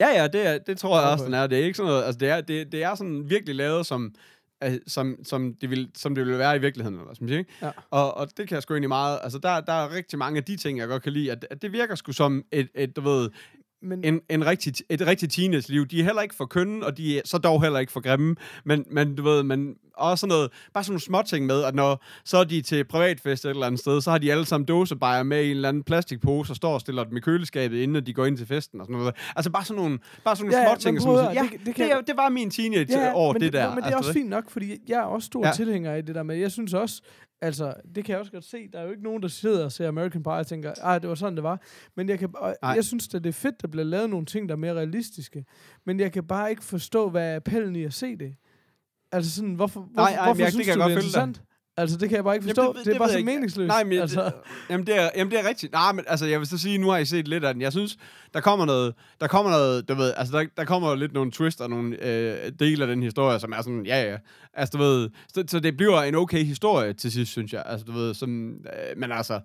[0.00, 1.46] Ja, ja, det, er, det tror jeg også, den er.
[1.46, 4.14] Det er ikke sådan noget, altså det er, det, det er sådan virkelig lavet som,
[4.86, 7.38] som, som, det vil, som det ville være i virkeligheden, eller hvad skal man sige,
[7.38, 7.52] ikke?
[7.62, 7.70] Ja.
[7.90, 10.44] Og, og det kan jeg sgu egentlig meget, altså der, der er rigtig mange af
[10.44, 13.00] de ting, jeg godt kan lide, at, at det virker sgu som et, et du
[13.00, 13.30] ved,
[13.82, 15.86] Men, en, en rigtig, et rigtig teenage-liv.
[15.86, 18.36] De er heller ikke for kønne, og de er så dog heller ikke for grimme,
[18.64, 21.74] men, men du ved, men også sådan noget, bare sådan nogle små ting med, at
[21.74, 24.66] når så er de til privatfest et eller andet sted, så har de alle sammen
[24.66, 28.06] dåsebajer med i en eller anden plastikpose, og står og stiller dem i køleskabet, inden
[28.06, 29.14] de går ind til festen og sådan noget.
[29.36, 31.42] Altså bare sådan nogle, bare sådan nogle Ja, små men ting, prøv som siger, ja,
[31.42, 33.68] det- det, det det, kan- er, det var min teenage-år, men det der.
[33.68, 35.46] Men det er altså, også det- fint nok, fordi jeg er også stor Ja.
[35.46, 35.52] ja.
[35.54, 37.02] tilhænger af det der med, jeg synes også,
[37.40, 39.72] altså, det kan jeg også godt se, der er jo ikke nogen, der sidder og
[39.72, 41.60] ser American Pie og tænker, ej, det var sådan, det var.
[41.96, 42.70] Men jeg, kan, og Nej.
[42.72, 45.44] jeg synes, at det er fedt, der bliver lavet nogle ting, der er mere realistiske.
[45.86, 48.34] Men jeg kan bare ikke forstå, hvad er appellen i at se det.
[49.12, 50.96] Altså sådan, hvorfor, hvorfor, Nej, ej, men hvorfor jeg- det synes kan jeg du, det
[50.96, 51.45] er følge dig.
[51.78, 52.72] Altså, det kan jeg bare ikke Jamen, forstå.
[52.72, 53.68] det- det, det er bare så meningsløst.
[53.68, 54.32] Nej, men altså, det,
[54.70, 55.72] jamen, det er, jamen, det er rigtigt.
[55.72, 57.62] Nej, men altså, jeg vil så sige, nu har I set lidt af den.
[57.62, 57.96] Jeg synes,
[58.34, 61.60] der kommer noget, der kommer noget, du ved, altså, der, der kommer lidt nogle twist
[61.60, 64.16] og nogle øh, dele af den historie, som er sådan, ja, ja.
[64.54, 67.62] Altså, du ved, så, så det bliver en okay historie til sidst, synes jeg.
[67.66, 69.40] Altså, du ved, sådan, øh, men altså,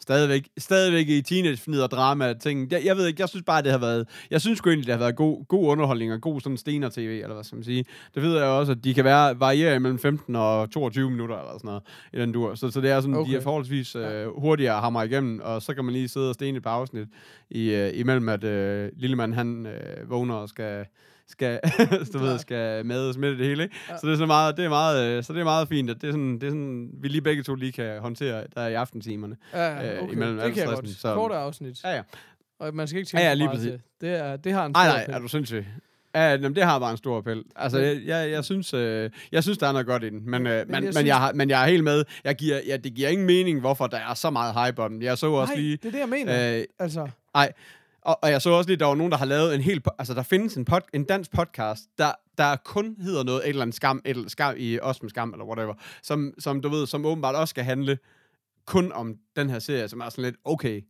[0.00, 2.72] stadigvæk, stadigvæk i teenage og drama ting.
[2.72, 4.94] Jeg, jeg ved ikke, jeg synes bare, det har været, jeg synes sgu egentlig, det
[4.94, 7.84] har været god, god underholdning og god sådan stener tv, eller hvad skal man sige.
[8.14, 11.52] Det ved jeg også, at de kan være, variere mellem 15 og 22 minutter, eller
[11.52, 11.82] sådan noget,
[12.12, 12.54] i den dur.
[12.54, 13.32] Så, så det er sådan, okay.
[13.32, 16.56] de er forholdsvis øh, hurtigere hamre igennem, og så kan man lige sidde og stene
[16.56, 17.08] et par afsnit,
[17.50, 20.86] i, øh, imellem at øh, Lillemand, han øh, vågner og skal
[21.28, 21.60] skal,
[22.12, 23.76] du ved, skal mades med det hele, ikke?
[23.90, 23.96] Ja.
[23.98, 25.96] Så det er så meget, det er meget, øh, så det er meget fint, at
[26.00, 28.74] det er sådan, det er sådan, vi lige begge to lige kan håndtere der i
[28.74, 29.36] aftentimerne.
[29.54, 30.12] ja, øh, okay.
[30.12, 30.88] imellem det kan jeg godt.
[30.88, 31.84] så- Korte afsnit.
[31.84, 32.02] Ja, ja.
[32.58, 33.80] Og man skal ikke Ja, tænke ja, ja, lige meget til.
[34.00, 35.14] Det, er, det har en Nej, stor nej, appel.
[35.14, 35.66] er du sindssyg?
[36.14, 37.42] Ja, jamen, det har bare en stor appel.
[37.56, 40.46] Altså, jeg, jeg, jeg, synes, øh, jeg synes, der er noget godt i den, men,
[40.46, 42.04] øh, men, men, jeg jeg, synes- jeg har, men jeg er helt med.
[42.24, 45.02] Jeg giver, ja, det giver ingen mening, hvorfor der er så meget hype om den.
[45.02, 45.76] Jeg så også Nej, lige...
[45.76, 46.58] det er det, jeg mener.
[46.58, 47.08] Øh, altså,
[48.06, 49.86] og, og jeg så også lige, der var nogen, der har lavet en helt...
[49.88, 53.48] po- Altså, der findes en, pod, en dansk podcast, der, der kun hedder noget, et
[53.48, 56.60] eller andet skam, et eller andet skam i os med skam, eller whatever, som, som
[56.60, 57.98] du ved, som åbenbart også skal handle
[58.66, 60.82] kun om den her serie, som er sådan lidt, okay,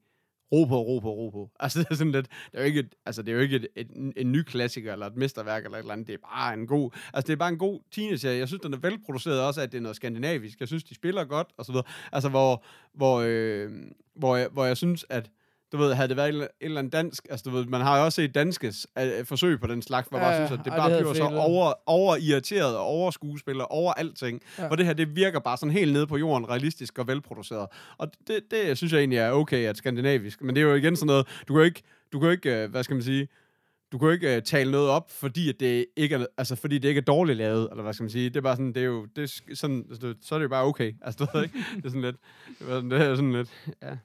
[0.53, 1.51] ro på, ro på, ro på.
[1.61, 3.57] Altså, det er sådan lidt, det er jo ikke, et, altså, det er jo ikke
[3.57, 6.29] et, et, en, en ny klassiker, eller et mesterværk, eller et eller andet, det er
[6.35, 8.39] bare en god, altså, det er bare en god teenageserie.
[8.39, 10.61] Jeg synes, den er velproduceret også, at det er noget skandinavisk.
[10.61, 11.87] Jeg synes, de spiller godt, og så videre.
[12.13, 13.71] Altså, hvor, hvor, øh,
[14.17, 15.31] hvor, jeg, hvor jeg synes, at
[15.73, 18.05] du ved, havde det været et eller- andet dansk, altså du ved, man har jo
[18.05, 20.47] også set danskes øh, forsøg på den slags, hvor Ja, ja, bare ja.
[20.47, 23.93] synes, at det Ej, bare det bliver så over, over irriteret, og over skuespiller, over
[23.93, 24.43] alting.
[24.59, 24.63] Ja.
[24.63, 24.69] Ja.
[24.69, 27.67] Hvor det her, det virker bare sådan helt nede på jorden, realistisk og velproduceret.
[27.99, 30.43] Og det, det synes jeg egentlig er okay, at skandinavisk.
[30.43, 32.63] Men det er jo igen sådan noget, du kan jo ikke, du kan jo ikke
[32.63, 33.29] øh, hvad skal man sige,
[33.93, 36.79] du kan jo ikke uh, tale noget op, fordi at det ikke er, altså fordi
[36.79, 38.29] det ikke er dårligt lavet, eller hvad skal man sige.
[38.29, 40.45] Det er bare sådan, det er jo, det er sådan, altså, det, så er det
[40.45, 40.93] jo bare okay.
[41.03, 42.17] Altså, du ved ikke, det er sådan lidt,
[42.93, 43.49] det er sådan lidt,
[43.83, 43.97] ja.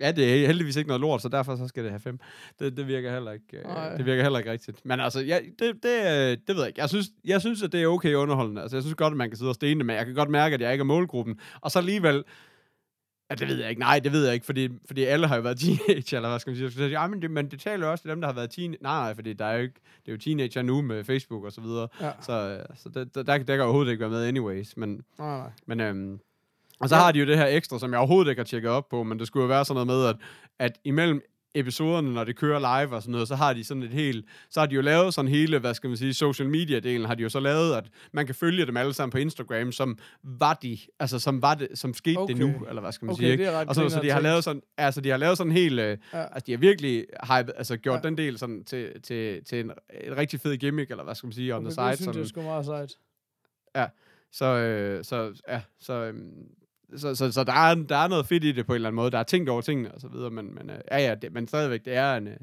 [0.00, 2.18] Ja, det er heldigvis ikke noget lort, så derfor så skal det have fem.
[2.58, 3.92] Det, det virker heller ikke, Nej.
[3.92, 4.84] uh, det virker heller ikke rigtigt.
[4.84, 6.80] Men altså, ja, det, det, øh, det ved jeg ikke.
[6.80, 8.62] Jeg synes, jeg synes, at det er okay underholdende.
[8.62, 10.30] Altså, jeg synes godt, at man kan sidde og stene det, men jeg kan godt
[10.30, 11.40] mærke, at jeg ikke er målgruppen.
[11.60, 12.24] Og så alligevel,
[13.30, 13.80] Ja, det ved jeg ikke.
[13.80, 16.50] Nej, det ved jeg ikke, fordi, fordi alle har jo været teenager, eller hvad skal
[16.50, 16.70] man sige.
[16.70, 18.78] Så, ja, men det, men det taler jo også til dem, der har været teenager.
[18.82, 19.74] Nej, nej, fordi der er jo ikke,
[20.06, 21.88] det er jo teenager nu med Facebook og så videre.
[22.00, 22.10] Ja.
[22.20, 24.76] Så, øh, så det, der, der, der kan overhovedet ikke være med anyways.
[24.76, 25.50] Men, Nej, nej.
[25.66, 26.20] men øhm,
[26.80, 27.02] og så Ja.
[27.02, 29.18] har de jo det her ekstra, som jeg overhovedet ikke har tjekket op på, men
[29.18, 30.16] det skulle jo være sådan noget med, at,
[30.58, 31.20] at imellem
[31.54, 34.60] episoderne, når det kører live og sådan noget, så har de sådan et helt, så
[34.60, 37.22] har de jo lavet sådan hele, hvad skal man sige, social media delen, har de
[37.22, 40.78] jo så lavet, at man kan følge dem alle sammen på Instagram, som var de,
[41.00, 42.34] altså som var det, som skete okay.
[42.34, 43.44] det nu, eller hvad skal man Okay, sige, ikke?
[43.44, 45.52] det er ret Og så, så de har lavet sådan, altså de har lavet sådan
[45.52, 46.22] helt, øh, Ja.
[46.22, 47.06] altså de har virkelig
[47.38, 48.00] hypet, altså gjort Ja.
[48.04, 48.08] ja.
[48.08, 49.70] den del sådan til, til, til en,
[50.04, 52.04] en rigtig fed gimmick, eller hvad skal man sige, on Okay, the det side.
[52.04, 52.96] synes Sådan, jeg sgu meget sejt.
[54.32, 56.30] så, øh, så, ja, så, øhm,
[56.96, 58.96] så, så, så der, er, der er noget fedt i det på en eller anden
[58.96, 59.10] måde.
[59.10, 61.48] Der er tænkt over tingene og så videre, men, men øh, ja, ja, det, men
[61.48, 62.36] stadigvæk, det er en, øh,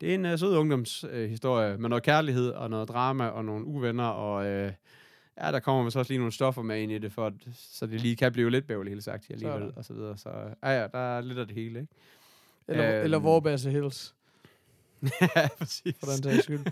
[0.00, 3.64] det er en øh, sød ungdomshistorie historie med noget kærlighed og noget drama og nogle
[3.64, 4.72] uvenner, og øh,
[5.40, 7.86] ja, der kommer vist også lige nogle stoffer med ind i det, for at, så
[7.86, 10.16] det lige kan blive lidt bævligt, helt sagt, alligevel, og så videre.
[10.18, 10.28] Så
[10.62, 11.92] ja, ja, der er lidt af det hele, ikke?
[12.68, 13.04] Eller, Øhm.
[13.04, 14.14] eller Vorbasse Hills,
[15.36, 15.96] ja, præcis.
[16.00, 16.66] for den sags skyld.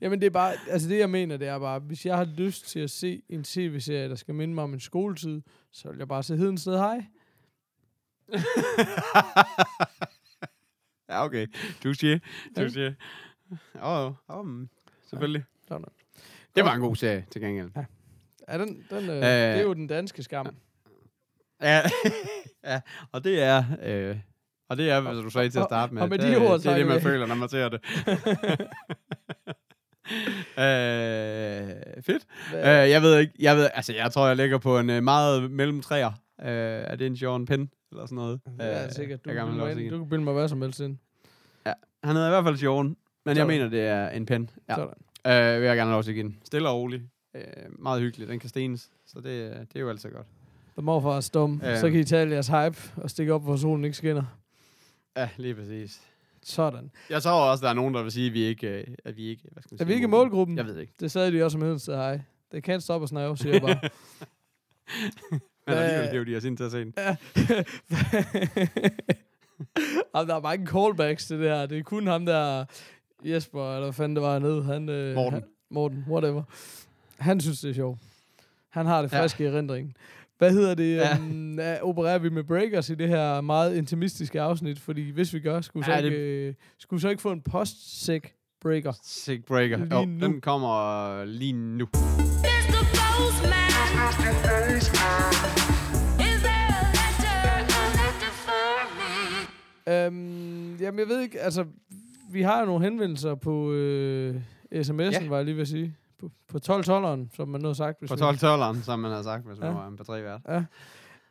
[0.00, 2.68] Jamen det er bare, altså det jeg mener, det er bare, hvis jeg har lyst
[2.68, 5.40] til at se en tv-serie, der skal minde mig om en skoletid,
[5.72, 7.04] så vil jeg bare se Hedens Sted Hej.
[11.08, 11.46] ja, okay.
[11.84, 12.18] Touché.
[12.58, 12.94] Touché.
[13.82, 14.68] Åh, oh, oh, mm,
[15.02, 15.44] selvfølgelig.
[15.68, 15.84] Sådan.
[16.56, 17.70] Det var en god serie, til gengæld.
[18.48, 19.22] Ja, den, den, øh, Øh.
[19.22, 20.46] det er jo den danske skam.
[21.60, 21.82] Ja,
[22.64, 22.80] ja
[23.12, 23.64] og det er...
[23.82, 24.18] Øh,
[24.72, 26.02] og det er, hvad du sagde til at starte med.
[26.02, 27.80] og med de det, ord, det er det, man føler, når man ser det.
[30.58, 32.26] øh, fedt.
[32.54, 35.50] Øh, jeg ved ikke, jeg ved, altså jeg tror, jeg ligger på en øh, meget
[35.50, 36.10] mellem træer.
[36.40, 38.40] Øh, er det en Sean Penn, eller sådan noget?
[38.44, 39.24] Det er sikkert.
[39.24, 39.80] Du, jeg kan kan ind.
[39.80, 39.90] ikke.
[39.90, 40.96] du kan bilde mig hvad som helst ind.
[42.04, 43.46] Han hedder i hvert fald Sean, men jeg Sådan.
[43.46, 44.50] mener, det er en pen.
[44.68, 44.74] Ja.
[44.74, 45.54] Sådan.
[45.54, 46.36] Øh, vil jeg gerne have lov til igen.
[46.44, 47.02] Stille og rolig.
[47.36, 47.42] Øh,
[47.78, 48.30] meget hyggeligt.
[48.30, 50.26] Den kan stenes, så det, øh, det er jo altid godt.
[50.76, 51.60] The morfar er stum.
[51.64, 51.80] Ja.
[51.80, 54.22] Så kan I tage jeres hype og stikke op, hvor solen ikke skinner.
[55.16, 56.02] Ja, lige præcis.
[56.42, 56.90] Sådan.
[57.10, 59.26] Jeg tror også, der er nogen, der vil sige, at vi ikke, øh, at vi
[59.28, 60.56] ikke, hvad skal man Er sige, vi ikke i målgruppen?
[60.56, 60.92] Jeg ved ikke.
[61.00, 62.20] Det sagde de også om Hedens Sted Hej.
[62.52, 63.80] Det kan stoppe os now, siger jeg bare.
[65.66, 66.94] Men alligevel giver de os ind til at se den.
[70.14, 71.66] Jamen, der er mange callbacks til det her.
[71.66, 72.64] Det er kun ham der,
[73.24, 74.62] Jesper, eller hvad fanden det var hernede.
[74.62, 75.32] Han, øh, Morten.
[75.32, 76.42] Han, Morten, whatever.
[77.18, 77.98] Han synes, det er sjovt.
[78.68, 79.22] Han har det Ja.
[79.22, 79.96] friske i erindringen.
[80.42, 80.96] Hvad hedder det?
[80.96, 81.16] Ja.
[81.18, 84.78] Um, ja, opererer vi med breakers i det her meget intimistiske afsnit?
[84.78, 87.32] Fordi hvis vi gør, skulle vi så, Ja, ikke, det- øh, skulle så ikke få
[87.32, 88.22] en post-sec
[88.60, 88.92] breaker?
[89.02, 89.76] Sick Breaker.
[89.76, 90.26] Lige Jo, nu.
[90.26, 91.86] den kommer lige nu.
[99.88, 101.64] Øhm, jamen, jeg ved ikke, altså,
[102.32, 104.34] vi har jo nogle henvendelser på øh,
[104.74, 105.28] sms'en, Ja.
[105.28, 105.94] var jeg lige ved at sige.
[106.22, 107.98] På, på 12-12'eren, som man nu har sagt.
[107.98, 109.74] Hvis På vi- 12 tølleren, som man har sagt, hvis man Ja.
[109.74, 110.40] var en på tre vært.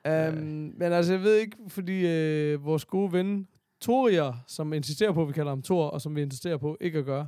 [0.07, 3.47] Øhm, men altså, jeg ved ikke, fordi øh, vores gode ven
[3.81, 6.99] Torier, som insisterer på, at vi kalder ham Thor, og som vi insisterer på ikke
[6.99, 7.27] at gøre,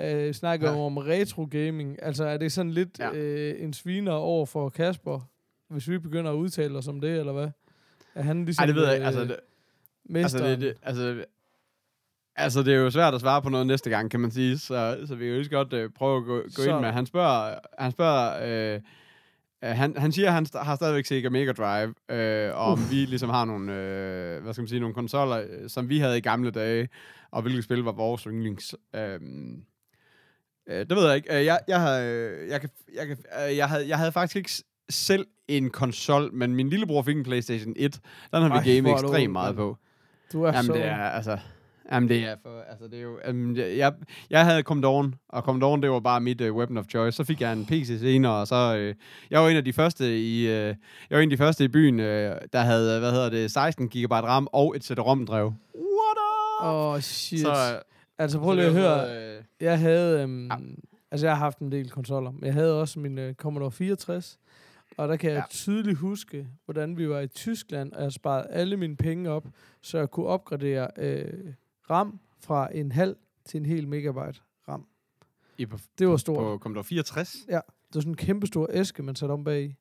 [0.00, 0.76] øh, snakker Ja.
[0.76, 0.80] ja.
[0.84, 2.02] om retro gaming.
[2.02, 3.08] Altså, er det sådan lidt Ja.
[3.08, 3.16] ja.
[3.18, 5.20] øh, en sviner over for Kasper,
[5.68, 7.48] hvis vi begynder at udtale os om det, eller hvad?
[8.14, 9.02] Er han ligesom Ej, det ved jeg ikke.
[9.02, 9.36] øh, Altså, det,
[10.16, 11.24] altså, det, det, altså,
[12.42, 14.58] altså, det er jo svært at svare på noget næste gang, kan man sige.
[14.58, 16.92] Så, så vi kan jo lige godt øh, prøve at gå, gå Så- ind med.
[16.92, 18.80] Han spørger, han spørger øh,
[19.64, 22.78] øh, han, han siger, at han st- har stadigvæk Sega Mega Drive, øh, og om
[22.90, 26.18] vi ligesom har nogle, øh, hvad skal man sige, nogle konsoller, øh, som vi havde
[26.18, 26.88] i gamle dage,
[27.30, 28.74] og hvilke spil var vores yndlings.
[28.96, 29.20] Øh,
[30.68, 31.38] øh, det ved jeg ikke.
[31.38, 33.16] Øh, jeg, jeg, har, øh, jeg, kan, jeg, kan,
[33.56, 34.50] jeg, havde, jeg havde faktisk ikke
[34.90, 37.92] selv en konsol, men min lillebror fik en PlayStation 1.
[38.32, 39.76] Den har vi Ej, gamet ekstremt meget på.
[40.32, 40.72] Du er Jamen, så...
[40.72, 41.38] det er, altså...
[41.90, 42.60] Jamen, det er for...
[42.70, 43.18] Altså, det er jo...
[43.30, 43.92] Um, jeg,
[44.30, 47.16] jeg havde Commodore, og Commodore, det var bare mit uh, weapon of choice.
[47.16, 48.76] Så fik jeg en PC senere, og så...
[48.90, 48.94] Uh,
[49.30, 50.44] jeg var en af de første i...
[50.46, 50.76] Uh, jeg
[51.10, 52.06] var en af de første i byen, uh,
[52.52, 55.46] der havde, hvad hedder det, 16 GB RAM og et CD-ROM-drev.
[55.74, 56.18] What
[56.62, 56.66] up?
[56.66, 57.40] Åh, oh, shit.
[57.40, 57.80] så, Så,
[58.18, 59.16] altså, så prøv lige at høre.
[59.36, 60.54] øh, Jeg havde, øhm, Ja.
[60.54, 60.60] ja.
[61.10, 64.38] altså jeg har haft en del konsoller, men jeg havde også min øh, Commodore 64,
[64.96, 65.42] og der kan jeg Ja.
[65.50, 69.46] tydeligt huske, hvordan vi var i Tyskland, og jeg sparede alle mine penge op,
[69.82, 71.24] så jeg kunne opgradere øh,
[71.90, 74.84] RAM fra en halv til en hel megabyte RAM.
[75.58, 76.36] I på, Det var stort.
[76.38, 77.32] på Commodore 64.
[77.48, 77.54] Det
[77.94, 79.74] var sådan en kæmpe stor æske, man satte om bag i.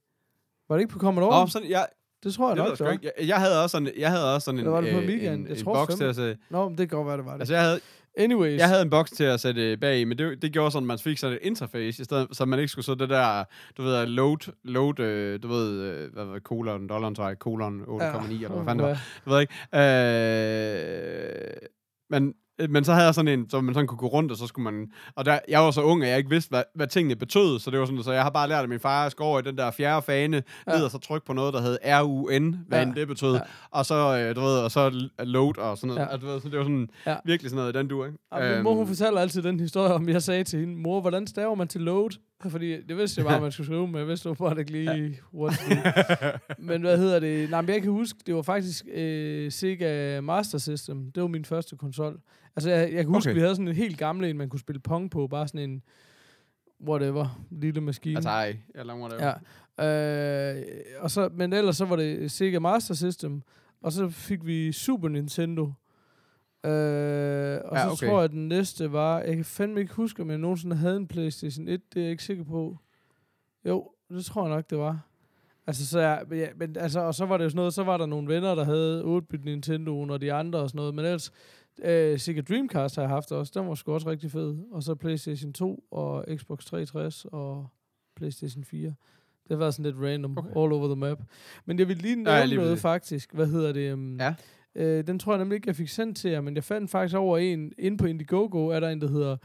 [0.69, 1.41] Var det ikke på Commodore?
[1.41, 1.87] Åh, sådan, jeg,
[2.23, 3.11] det tror jeg det nok, jeg, det var.
[3.19, 5.39] jeg, jeg havde også sådan, jeg havde også sådan en, var det på øh, Amigaen?
[5.39, 6.37] en, Jeg en tror boks til at se.
[6.49, 7.39] Nå, men det kan godt være, det var det.
[7.39, 7.79] Altså, jeg havde,
[8.17, 8.59] Anyways.
[8.59, 10.87] Jeg havde en boks til at sætte bag i, men det, det gjorde sådan, at
[10.87, 13.43] man fik sådan et interface, i stedet, så man ikke skulle så det der,
[13.77, 17.37] du ved, load, load øh, du ved, øh, hvad var det, colon, dollar, tror jeg,
[17.37, 18.05] colon 8,9, ja.
[18.05, 18.97] eller hvad fanden det var.
[19.25, 19.53] Du ved ikke.
[19.73, 21.69] Øh,
[22.09, 22.33] men,
[22.69, 24.71] men så havde jeg sådan en, så man sådan kunne gå rundt, og så skulle
[24.71, 24.87] man...
[25.15, 27.71] Og der, jeg var så ung, at jeg ikke vidste, hvad, hvad tingene betød, så
[27.71, 29.39] det var sådan, så jeg har bare lært af min far, at jeg skal over
[29.39, 30.75] i den der fjerde fane, ja.
[30.75, 32.87] ned og så trykke på noget, der hed R-U-N, hvad Ja.
[32.87, 32.93] ja.
[32.95, 33.33] det betød.
[33.33, 33.39] Ja.
[33.71, 36.01] Og så, øh, du ved, og så load og sådan noget.
[36.07, 36.11] Ja.
[36.11, 36.17] Ja.
[36.17, 37.15] Du ved, så det var sådan Ja.
[37.25, 38.17] virkelig sådan noget, den du, ikke?
[38.35, 41.27] Ja, min mor, hun fortæller altid den historie om, jeg sagde til hende, mor, hvordan
[41.27, 42.09] staver man til load?
[42.49, 45.49] Fordi det vidste jeg bare, man skulle skrive, men jeg vidste bare ikke lige, do.
[46.69, 47.49] Men hvad hedder det?
[47.49, 51.11] Nej, men jeg kan huske, det var faktisk øh, Sega Master System.
[51.11, 52.19] Det var min første konsol.
[52.55, 53.35] Altså, jeg, jeg kan huske, Okay.
[53.35, 55.27] vi havde sådan en helt gamle en, man kunne spille pong på.
[55.27, 55.83] Bare sådan en,
[56.87, 58.15] whatever, lille maskine.
[58.15, 59.33] Altså, ej, eller whatever.
[59.79, 60.55] Ja.
[60.57, 60.65] Øh,
[60.99, 63.41] og så, men ellers så var det Sega Master System,
[63.81, 65.71] og så fik vi Super Nintendo.
[66.65, 68.07] Øh, og Ja, så okay.
[68.07, 69.19] tror jeg, at den næste var...
[69.19, 71.81] Jeg kan fandme ikke huske, om jeg nogensinde havde en PlayStation 1.
[71.93, 72.77] Det er jeg ikke sikker på.
[73.65, 74.99] Jo, det tror jeg nok, det var.
[75.67, 77.97] Altså, så jeg, ja, men, altså, og så var det jo sådan noget, så var
[77.97, 81.31] der nogle venner, der havde 8-bit Nintendo og de andre og sådan noget, men ellers,
[81.83, 84.57] øh, Sega Dreamcast har jeg haft også, den var sgu også rigtig fed.
[84.71, 87.67] Og så PlayStation 2 og Xbox 360 og
[88.15, 88.87] PlayStation 4.
[88.87, 88.95] Det
[89.49, 90.49] har været sådan lidt random, okay.
[90.49, 91.19] All over the map.
[91.65, 92.81] Men jeg vil lige Ja, nævne lige noget præcis.
[92.81, 93.33] faktisk.
[93.33, 93.93] Hvad hedder det?
[93.93, 94.35] Um, Ja.
[94.75, 97.15] Øh, den tror jeg nemlig ikke, jeg fik sendt til jer, men jeg fandt faktisk
[97.17, 99.37] over en, inde på Indiegogo, er der en, der hedder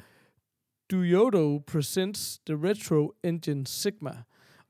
[0.91, 4.11] Duyodo Presents The Retro Engine Sigma.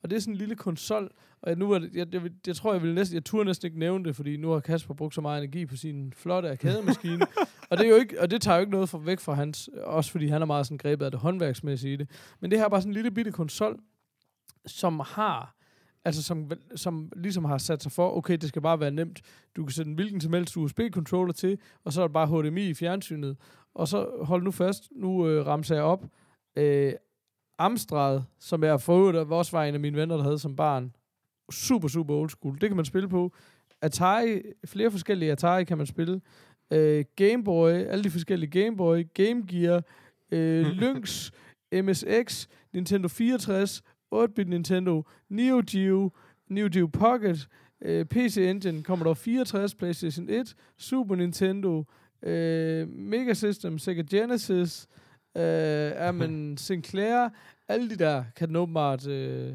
[0.03, 1.11] Og det er sådan en lille konsol,
[1.43, 3.45] og jeg, nu er det, jeg, jeg, vil- jeg tror, jeg vil næsten, jeg turde
[3.45, 6.51] næsten ikke nævne det, fordi nu har Kasper brugt så meget energi på sin flotte
[6.51, 7.27] arkademaskine.
[7.71, 9.71] og det er jo ikke, og det tager jo ikke noget fra, væk fra hans,
[9.83, 12.11] også fordi han er meget sådan grebet af det håndværksmæssige i det.
[12.41, 13.79] Men det her er bare sådan en lille bitte konsol,
[14.67, 15.57] som har,
[16.05, 19.23] altså som, som ligesom har sat sig for, okay, det skal bare være nemt.
[19.57, 22.69] Du kan sætte en hvilken som helst USB-controller til, og så er det bare HDMI
[22.69, 23.37] i fjernsynet.
[23.75, 26.05] Og så hold nu fast, nu øh, ramser jeg op.
[26.57, 26.93] Øh,
[27.59, 30.95] Amstrad, som jeg for øvrigt også var en af mine venner, der havde som barn.
[31.51, 32.59] Super, super old school.
[32.61, 33.33] Det kan man spille på.
[33.81, 36.21] Atari, flere forskellige Atari kan man spille.
[36.71, 39.83] Øh, Game Boy, alle de forskellige Game Boy, Game Gear,
[40.31, 41.31] øh, Lynx,
[41.73, 43.83] MSX, Nintendo 64,
[44.15, 46.11] 8-bit Nintendo, Neo Geo,
[46.49, 47.49] Neo Geo Pocket,
[47.83, 51.85] øh, PC Engine, Commodore 64, PlayStation 1, Super Nintendo,
[52.23, 54.89] øh, Mega System, Sega Genesis,
[55.37, 57.29] øh, man Sinclair,
[57.69, 59.53] alle de der kan den åbenbart øh,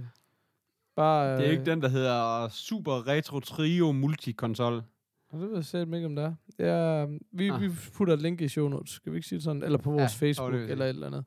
[0.95, 1.37] bare...
[1.37, 4.83] Det er ikke den, der hedder Super Retro Trio Multiconsol.
[5.31, 6.33] Og det ved jeg selv ikke, om det er.
[6.59, 7.61] Ja, vi, Ah.
[7.61, 8.89] vi putter et link i show notes.
[8.91, 9.63] Skal vi ikke sige det sådan?
[9.63, 11.25] Eller på vores Ja, Facebook, det eller et eller andet.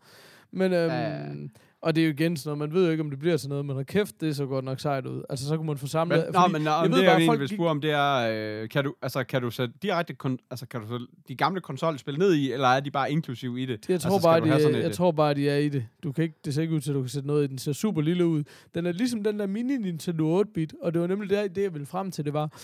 [0.50, 1.34] Men, øhm, Ja, ja, ja.
[1.82, 3.48] Og det er jo igen sådan noget, man ved jo ikke, om det bliver sådan
[3.48, 5.22] noget, men hold kæft, det så godt nok sejt ud.
[5.30, 6.24] Altså, så kunne man få Men, samlet...
[6.32, 8.68] nå, men nå, jeg ved det bare, jeg folk vil spørge om, det er, øh,
[8.68, 12.18] kan du, altså, kan du sætte direkte, kon- altså, kan du sætte de gamle konsolspil
[12.18, 13.88] ned i, eller er de bare inklusive i det?
[13.88, 15.86] Jeg tror, altså, bare, de er, et- jeg tror bare, de er i det.
[16.02, 17.46] Du kan ikke, det ser ikke ud til, at du kan sætte noget i.
[17.46, 18.44] Den ser super lille ud.
[18.74, 21.72] Den er ligesom den der mini Nintendo 8-bit, og det var nemlig der, det, jeg
[21.74, 22.60] ville frem til, det var,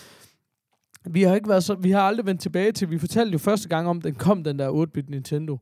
[1.09, 3.69] vi har ikke været så, vi har aldrig vendt tilbage til, vi fortalte jo første
[3.69, 5.57] gang om, den kom, den der 8-bit Nintendo.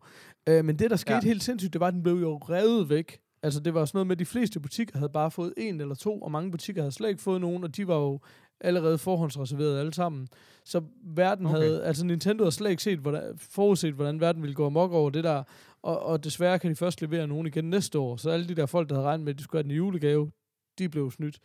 [0.49, 1.15] Øh, men det, der skete.
[1.15, 1.21] Ja.
[1.21, 3.19] helt sindssygt, det var, at den blev jo revet væk.
[3.43, 5.95] Altså, det var sådan noget med, at de fleste butikker havde bare fået en eller
[5.95, 8.19] to, og mange butikker havde slet ikke fået nogen, og de var jo
[8.61, 10.27] allerede forhåndsreserveret alle sammen.
[10.63, 11.57] Så verden okay.
[11.57, 15.09] Havde, altså Nintendo havde slet ikke set, hvordan, forudset, hvordan verden ville gå amok over
[15.09, 15.43] det der,
[15.81, 18.17] og, og desværre kan de først levere nogen igen næste år.
[18.17, 19.75] Så alle de der folk, der havde regnet med, at de skulle have den i
[19.75, 20.31] julegave,
[20.79, 21.39] de blev snydt.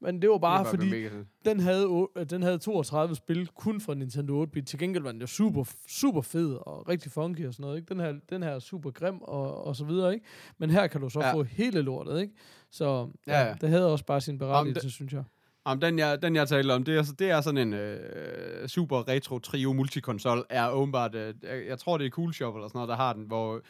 [0.00, 0.90] Men det var bare, Det er fordi,
[1.44, 4.66] den havde, øh, den havde 32 spil kun fra Nintendo 8-bit.
[4.66, 7.76] Til gengæld var den jo super, super fed og rigtig funky og sådan noget.
[7.76, 7.88] Ikke?
[7.94, 10.14] Den, her, den her er super grim og, og så videre.
[10.14, 10.26] Ikke?
[10.58, 11.32] Men her kan du så ja.
[11.34, 12.20] Få hele lortet.
[12.20, 12.34] Ikke?
[12.70, 15.24] Så ja, Ja, det havde også bare sin berettigelse, det- synes jeg.
[15.64, 18.68] Om den, jeg, den, jeg taler om, det er, så- det er sådan en øh,
[18.68, 22.68] Super Retro Trio Multiconsol, er åbenbart, øh, jeg, jeg tror det er Cool Shop eller
[22.68, 23.60] sådan noget, der har den, hvor,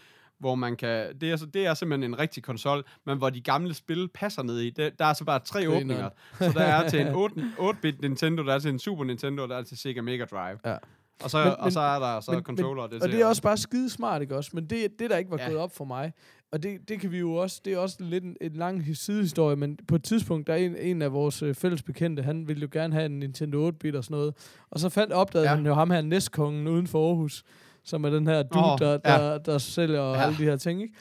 [0.40, 3.74] hvor man kan, det er, det er simpelthen en rigtig konsol, men hvor de gamle
[3.74, 4.70] spil passer ned i.
[4.70, 5.82] Det, der er så bare tre Grineren.
[5.82, 6.08] åbninger.
[6.38, 9.56] Så der er til en 8, 8-bit Nintendo, der er til en Super Nintendo, der
[9.56, 10.58] er til Sega Mega Drive.
[10.64, 10.76] Ja.
[11.22, 12.82] Og så, Men- og så er der så men- controller.
[12.82, 14.50] Men, det og det er også bare skide smart, ikke også?
[14.54, 15.46] Men det, det der ikke var ja.
[15.48, 16.12] Gået op for mig,
[16.52, 18.94] og det, det kan vi jo også, det er også lidt en, en lang his-
[19.04, 22.48] sidehistorie, men på et tidspunkt, der er en, en af vores øh, fælles bekendte, han
[22.48, 24.34] ville jo gerne have en Nintendo 8-bit og sådan noget,
[24.70, 25.48] og så fandt, opdagede.
[25.50, 25.54] Ja.
[25.56, 27.44] han jo ham her, næstkongen uden for Aarhus,
[27.88, 29.18] som er den her dude, Åh, der, ja.
[29.18, 30.22] der, der sælger ja.
[30.22, 30.94] Alle de her ting, ikke?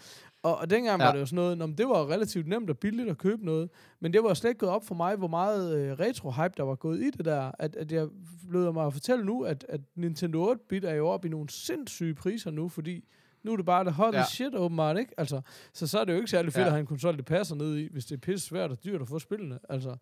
[0.44, 1.06] Og, og dengang ja.
[1.06, 3.70] var det jo sådan noget, men det var relativt nemt og billigt at købe noget,
[4.00, 6.76] men det var slet ikke gået op for mig, hvor meget øh, retro-hype, der var
[6.76, 8.08] gået i det der, at, at jeg
[8.50, 12.16] lød mig at fortælle nu, at, at Nintendo 8-bit er jo oppe i nogle sindssyge
[12.16, 13.04] priser nu, fordi
[13.44, 14.24] nu er det bare det hot ja.
[14.24, 15.14] Shit åbenbart, ikke?
[15.18, 15.42] Altså,
[15.74, 16.62] så så er det jo ikke særlig fedt.
[16.62, 16.66] Ja.
[16.66, 19.02] at have en konsol, det passer ned i, hvis det er pisse svært og dyrt
[19.02, 19.60] at få spillene.
[19.70, 19.96] Altså,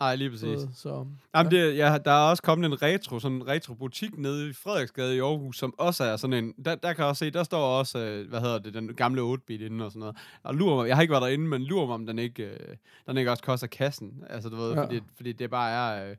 [0.00, 0.60] Nej, lige præcis.
[0.60, 4.48] Så, så Jamen, det, ja, der er også kommet en retro, sådan en retro-butik nede
[4.48, 7.30] i Frederiksgade i Aarhus, som også er sådan en, der, der kan jeg også se,
[7.30, 10.16] der står også, øh, hvad hedder det, den gamle 8-bit inde og sådan noget.
[10.42, 12.76] Og lurer mig, jeg har ikke været derinde, men lurer mig, om den ikke, øh,
[13.06, 14.24] den ikke også koster kassen.
[14.30, 14.80] Altså, du ved, Ja.
[14.80, 14.86] ja.
[14.86, 16.16] fordi, fordi det bare er, øh,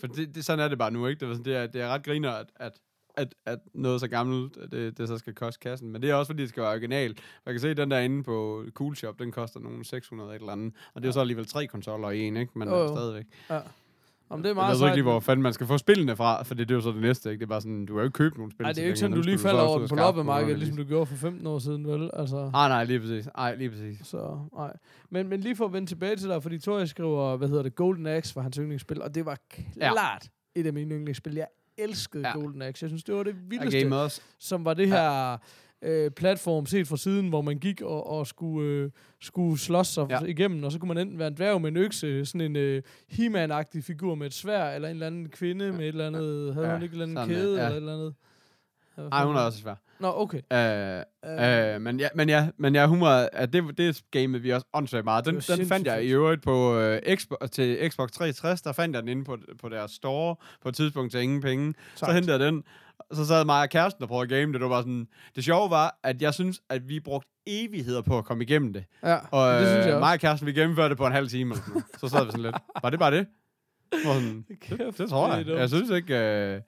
[0.00, 1.26] for det, det, sådan er det bare nu, ikke?
[1.26, 2.72] Det er, det er, det er ret griner, at, at
[3.20, 5.92] at, at noget så gammelt, det, det så skal koste kassen.
[5.92, 7.18] Men det er også, fordi det skal være original.
[7.46, 10.52] Jeg kan se, den der inde på Cool Shop, den koster nogle 600 et eller
[10.52, 10.74] andet.
[10.94, 12.52] Og det er jo så alligevel tre konsoller i en, ikke?
[12.58, 12.88] Men jo.
[12.96, 13.24] stadigvæk.
[13.50, 13.60] ja.
[14.32, 16.42] Om det er Jeg meget ved ikke lige, hvor fanden man skal få spillene fra,
[16.42, 17.40] for det, det er jo så det næste, ikke?
[17.40, 18.64] Det er bare sådan, du kan jo ikke købe nogle spil.
[18.64, 20.84] Nej, det er jo ikke sådan, du lige falder over den på loppemarkedet, ligesom du
[20.84, 22.10] gjorde for 15 år siden, vel?
[22.12, 23.28] Altså, Nej, nej, lige præcis.
[23.36, 23.98] Nej, lige præcis.
[24.06, 24.72] så, nej.
[25.10, 27.74] Men, men lige for at vende tilbage til dig, fordi Tori skriver, hvad hedder det,
[27.74, 29.38] Golden Axe var hans yndlingsspil, og det var
[29.74, 31.34] klart et af mine yndlingsspil.
[31.34, 31.46] Jeg
[31.82, 32.32] elskede Ja.
[32.38, 32.84] Golden Axe.
[32.84, 34.20] Jeg synes, det var det vildeste, også.
[34.38, 35.38] som var det her
[35.82, 40.06] øh, platform set fra siden, hvor man gik og, og skulle, øh, skulle slås sig
[40.10, 40.18] Ja.
[40.20, 40.26] ja.
[40.26, 42.82] igennem, og så kunne man enten være en dværg med en økse, sådan en øh,
[43.08, 46.66] He-Man-agtig figur med et svær, eller en eller anden kvinde med et eller andet, havde
[46.66, 47.64] Ja, hun ikke en eller anden sådan, kæde, ja.
[47.66, 48.14] eller et eller andet?
[48.98, 49.74] Ja, Nej, hun er også svær.
[50.00, 50.40] Nå, okay.
[50.52, 54.42] Øh, Øh, Øh, men ja, men ja, men ja, hun var, at det, det gamede
[54.42, 55.24] vi også åndssvagt meget.
[55.26, 58.94] Den, Det den fandt jeg i øvrigt på øh, Xbox, til Xbox 360, der fandt
[58.94, 61.74] jeg den inde på, på deres store, på et tidspunkt til ingen penge.
[61.94, 62.14] Så Sejt.
[62.14, 62.62] hentede jeg den,
[63.12, 64.60] så sad mig og kæresten og prøvede at game det.
[64.60, 68.24] Det var sådan, det sjove var, at jeg synes, at vi brugte evigheder på at
[68.24, 68.84] komme igennem det.
[69.02, 70.12] Ja, Og det synes jeg øh, mig også.
[70.14, 71.50] og kæresten, vi gennemførte det på en halv time.
[71.54, 71.82] Eller sådan.
[71.98, 72.56] Så sad vi sådan lidt.
[72.82, 73.26] Var det bare det?
[74.04, 75.46] Sådan, det, det, tror det er jeg.
[75.46, 75.58] dumt.
[75.58, 76.14] Jeg synes ikke...
[76.18, 76.60] Øh,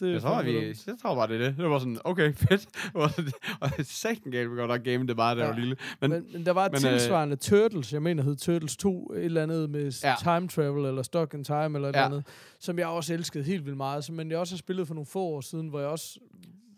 [0.00, 1.56] Det jeg tror, vi, jeg tror bare, det er det.
[1.56, 2.66] Det var sådan, okay, fedt.
[3.60, 5.52] og satan galt, vi godt nok game det bare, da jeg Ja.
[5.52, 5.76] var lille.
[6.00, 9.12] Men, Men, men der var et men, øh, tilsvarende Turtles, jeg mener hed Turtles 2,
[9.12, 10.14] et eller andet med Ja.
[10.22, 12.04] time travel, eller stock in time, eller et Ja.
[12.04, 12.26] eller andet,
[12.60, 15.06] som jeg også elskede helt vildt meget, som men jeg også har spillet for nogle
[15.06, 16.18] få år siden, hvor jeg også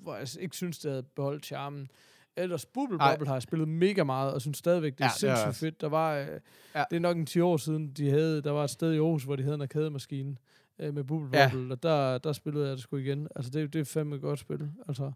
[0.02, 1.88] hvor jeg ikke synes, det havde beholdt charmen.
[2.36, 2.98] Ellers Bubble.
[2.98, 5.60] Bobble har jeg spillet mega meget, og synes stadigvæk, det er Ja, det sindssygt også.
[5.60, 5.80] fedt.
[5.80, 6.26] Der var, øh,
[6.74, 6.84] ja.
[6.90, 9.24] det er nok en 10 år siden, de havde, der var et sted i Aarhus,
[9.24, 10.36] hvor de havde en arcade-maskine
[10.80, 11.48] øh, med Bubble Ja.
[11.52, 13.28] Bobble, og der, der spillede jeg det sgu igen.
[13.36, 14.68] Altså, det, det er fandme et godt spil.
[14.88, 15.12] Altså,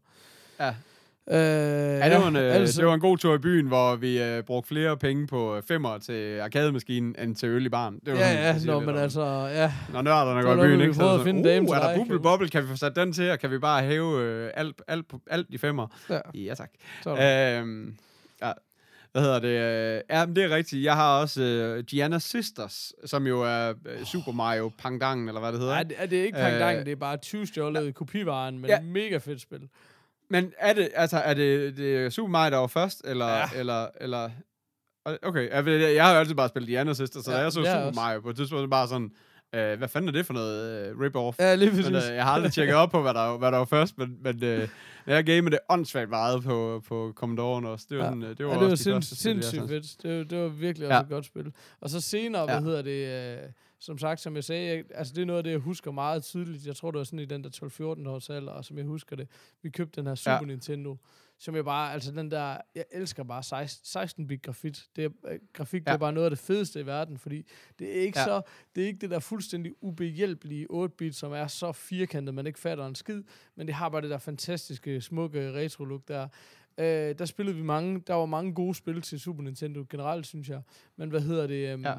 [0.60, 0.68] ja.
[0.68, 1.36] øh,
[2.00, 4.22] Ja, det, var en, øh, altså- det var en god tur i byen, hvor vi
[4.22, 7.94] øh, brugte flere penge på øh, femmer til arkademaskinen, end til øl i baren.
[8.06, 9.72] Det var Ja, sådan, ja, siger nå, men om- altså, ja.
[9.92, 10.94] Når nørderne går i byen, ikke?
[10.94, 12.76] Så er at finde sådan, dame uh, til er der dig, bubble kan vi?" få
[12.76, 15.86] sat den til, og kan vi bare hæve øh, alt, alt, alt i femmer?
[16.10, 16.18] ja.
[16.34, 16.70] Ja, tak.
[17.02, 17.60] Så der.
[17.60, 17.96] Øhm,
[18.42, 18.52] ja.
[19.14, 20.02] Hvad hedder det?
[20.10, 20.84] Ja, men det er rigtigt.
[20.84, 25.52] Jeg har også øh, Gianna Sisters, som jo er øh, Super Mario Pangdangen, eller hvad
[25.52, 25.74] det hedder.
[25.74, 28.70] Nej, det, er det er ikke Pangdang, Øh, det er bare 20 stjålet kopivaren, men
[28.70, 28.74] Ja.
[28.76, 28.82] ja.
[28.82, 29.68] mega fedt spil.
[30.30, 33.44] Men er det, altså, er det, det er Super Mario, der var først, eller, Ja.
[33.56, 34.30] eller, eller...
[35.22, 37.60] Okay, jeg, jeg, har jo altid bare spillet Gianna Sisters, så Ja, ja, jeg så
[37.60, 38.00] Super også.
[38.00, 39.10] Mario på et tidspunkt, bare sådan,
[39.54, 41.36] øh, hvad fanden er det for noget øh, rip-off?
[41.38, 41.86] Ja, lige præcis.
[41.86, 44.18] Men øh, jeg har aldrig tjekket op på, hvad der, hvad der var først, men,
[44.22, 44.68] men øh,
[45.06, 47.86] jeg gamede det åndssvagt meget på, på Commodore'en også.
[47.90, 48.10] Det var, Ja.
[48.10, 50.02] sådan, øh, det var, ja, det var også de sind, jeg sindssygt sådan- fedt.
[50.02, 50.94] Det, var- det var virkelig Ja.
[50.96, 51.52] også et godt spil.
[51.80, 52.46] Og så senere, Ja.
[52.60, 53.48] hvad hedder det, øh,
[53.80, 56.22] som sagt, som jeg sagde, jeg, altså det er noget af det, jeg husker meget
[56.24, 56.66] tydeligt.
[56.66, 59.16] Jeg tror, det var sådan i den der 12-14 års alder, og som jeg husker
[59.16, 59.28] det.
[59.62, 60.46] Vi købte den her Super ja.
[60.46, 60.96] Nintendo,
[61.44, 64.76] som jeg bare, altså den der, jeg elsker bare 16 bit grafik.
[64.96, 65.90] Det er, øh, grafik, ja.
[65.90, 67.46] det er bare noget af det fedeste i verden, fordi
[67.78, 68.24] det er ikke Ja.
[68.24, 68.42] så,
[68.74, 72.86] det er ikke det der fuldstændig ubehjælpelige 8-bit, som er så firkantet, man ikke fatter
[72.86, 73.22] en skid,
[73.56, 76.28] men det har bare det der fantastiske, smukke retro-look der.
[76.78, 80.48] Øh, der spillede vi mange, der var mange gode spil til Super Nintendo generelt, synes
[80.48, 80.62] jeg.
[80.96, 81.74] Men hvad hedder det?
[81.74, 81.94] Um, Ja.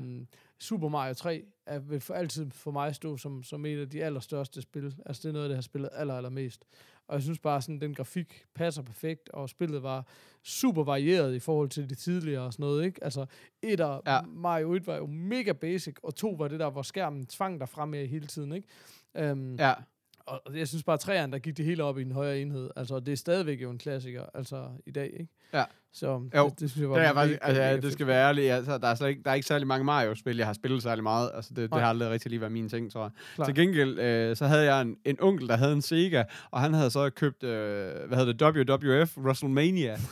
[0.60, 4.04] Super Mario 3 er vil for altid for mig stå som, som et af de
[4.04, 4.96] allerstørste spil.
[5.06, 6.66] Altså det er noget, det har spillet aller, allermest.
[7.08, 10.06] Og jeg synes bare, sådan den grafik passer perfekt, og spillet var
[10.44, 13.04] super varieret i forhold til de tidligere og sådan noget, ikke?
[13.04, 13.26] Altså,
[13.62, 14.22] et af Ja.
[14.22, 17.70] Mario 1 var jo mega basic, og to var det der, hvor skærmen tvang dig
[17.70, 19.32] frem med hele tiden, ikke?
[19.32, 19.74] Um, Ja,
[20.28, 22.70] og jeg synes bare, at træerne, der gik det hele op i en højere enhed.
[22.76, 25.28] Altså, det er stadigvæk jo en klassiker, altså i dag, ikke?
[25.54, 25.64] Ja.
[25.94, 28.08] Så Jo, det, det synes jeg var det er mega, faktisk, altså, ja, det skal
[28.08, 28.52] være ærligt.
[28.52, 31.04] Altså, der, er slet ikke, der er ikke særlig mange Mario-spil, jeg har spillet særlig
[31.04, 31.32] meget.
[31.34, 33.12] Altså, det, det har aldrig rigtig lige været min ting, tror jeg.
[33.36, 33.48] Klart.
[33.48, 36.74] Til gengæld, øh, så havde jeg en, en onkel, der havde en Sega, og han
[36.74, 39.98] havde så købt, øh, hvad hedder det, WWF, WrestleMania.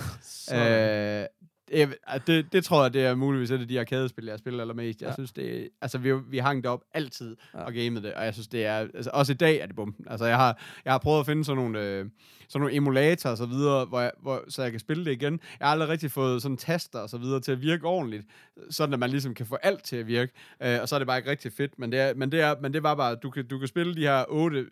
[0.54, 1.26] Øh,
[1.72, 1.96] det,
[2.28, 5.02] det, det tror jeg, det er muligvis et af de arcade-spil, jeg spiller allermest.
[5.02, 5.14] Jeg Ja.
[5.14, 7.60] synes, det altså, vi, vi hang det op altid Ja.
[7.64, 10.06] og gamede det, og jeg synes, det er, altså, også i dag er det bomben.
[10.10, 12.06] Altså, jeg har, jeg har prøvet at finde sådan nogle, øh,
[12.54, 15.40] sådan nogle emulatorer og så videre, hvor jeg, hvor, så jeg kan spille det igen.
[15.60, 18.24] Jeg har aldrig rigtig fået sådan taster og så videre til at virke ordentligt,
[18.70, 20.32] sådan at man ligesom kan få alt til at virke,
[20.64, 22.56] øh, og så er det bare ikke rigtig fedt, men det, er, men det, er,
[22.62, 24.66] men det var bare, du kan, du kan spille de her otte,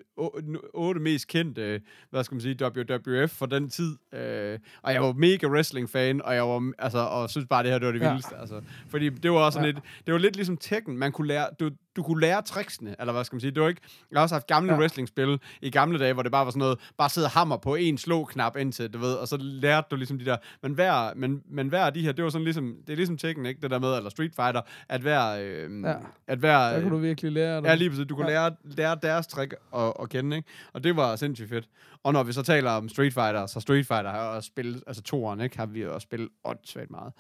[0.74, 5.14] otte, mest kendte, hvad skal man sige, WWF for den tid, øh, og jeg var
[5.14, 8.10] mega wrestling-fan, og jeg var, altså, og synes bare, det her, det var det Ja.
[8.10, 8.62] vildeste, altså.
[8.90, 9.72] Fordi det var også sådan Ja.
[9.72, 13.14] lidt, det var lidt ligesom Tekken, man kunne lære, du, du kunne lære tricksene, eller
[13.14, 13.52] hvad skal man sige.
[13.52, 13.82] Det var ikke,
[14.12, 14.80] jeg har også haft gamle Ja.
[14.80, 17.98] wrestling-spil i gamle dage, hvor det bare var sådan noget, bare sidde hammer på en
[17.98, 21.68] slå-knap indtil, du ved, og så lærte du ligesom de der, men hver, men, men
[21.68, 23.80] hver af de her, det var sådan ligesom, det er ligesom Tekken, ikke, det der
[23.80, 25.94] med, eller Street Fighter, at hver, øh, Ja.
[26.28, 27.64] at hver, Der kunne du virkelig lære det.
[27.68, 28.06] Ja, lige præcis.
[28.08, 28.34] Du kunne Ja.
[28.48, 30.50] lære, lære deres trick at, at kende, ikke?
[30.74, 31.68] Og det var sindssygt fedt.
[32.04, 35.02] Og når vi så taler om Street Fighter, så Street Fighter har også spillet, altså
[35.04, 35.58] toeren, ikke?
[35.58, 37.14] Har vi også spillet åndssvagt meget.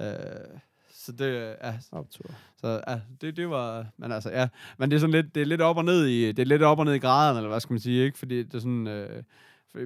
[0.00, 0.06] Øh,
[1.08, 2.30] så det, ja, Optur.
[2.60, 4.48] så ja, det, det var, men altså, ja.
[4.78, 6.62] Men det er sådan lidt, det er lidt op og ned i, det er lidt
[6.62, 8.18] op og ned i graderne, eller hvad skal man sige, ikke?
[8.18, 9.22] Fordi det er sådan, øh,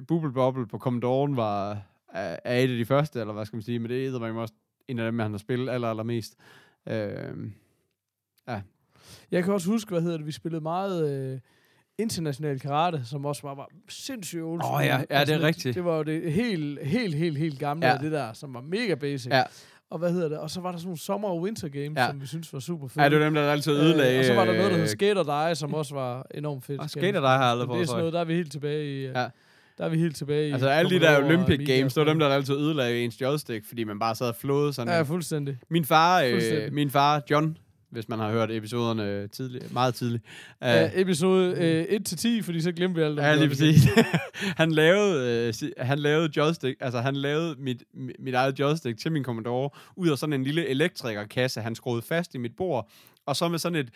[0.07, 1.71] Bubble Bobble på Commodore'en var,
[2.13, 4.35] er, er et af de første, eller hvad skal man sige, men det er man
[4.35, 4.53] også
[4.87, 6.35] en af dem, han har spillet aller, allermest.
[6.89, 7.49] Øh,
[9.31, 11.39] Jeg kan også huske, hvad hedder det, vi spillede meget øh,
[11.97, 14.67] international karate, som også var, var sindssygt øvelse.
[14.67, 15.03] Åh, ja.
[15.09, 15.75] Ja, det er rigtigt.
[15.75, 17.93] Det var jo det helt, helt, helt, helt gamle Ja.
[17.93, 17.97] ja.
[17.99, 19.31] det der, som var mega basic.
[19.31, 19.43] Ja.
[19.91, 20.37] Og hvad hedder det?
[20.37, 22.07] Og så var der sådan nogle sommer- og winter games, Ja.
[22.07, 23.03] som vi synes var super fede.
[23.03, 24.13] ja, det var dem, der altid ødelagde.
[24.13, 26.25] Øh, og så var der noget, der hed øh, Skate or Die, som også var
[26.35, 26.81] enormt fedt.
[26.81, 28.23] Og skal Skate or jeg Die har jeg aldrig Det er sådan noget, der er
[28.25, 29.01] vi helt tilbage i...
[29.05, 29.21] Ja.
[29.21, 29.27] Ja.
[29.77, 30.51] Der er vi helt tilbage i...
[30.51, 33.65] Altså alle de der Olympic Games, og det var dem, der altid ødelagde ens joystick,
[33.67, 34.87] fordi man bare sad og flåede sådan.
[34.91, 35.57] Ja, Ja, fuldstændig.
[35.69, 36.73] min far, øh, fuldstændig.
[36.73, 37.57] min far John,
[37.93, 40.23] hvis man har hørt episoderne tidligt, meget tidligt.
[40.61, 41.99] Uh, Ja, episode øh,
[42.39, 43.83] 1-10, fordi så glemte vi alt Ja, lige præcis.
[44.61, 48.99] han lavede, øh, si- han lavede joystick, altså han lavede mit, mi- mit eget joystick
[48.99, 52.89] til min Commodore, ud af sådan en lille elektrikerkasse, han skruede fast i mit bord,
[53.25, 53.89] og så med sådan et,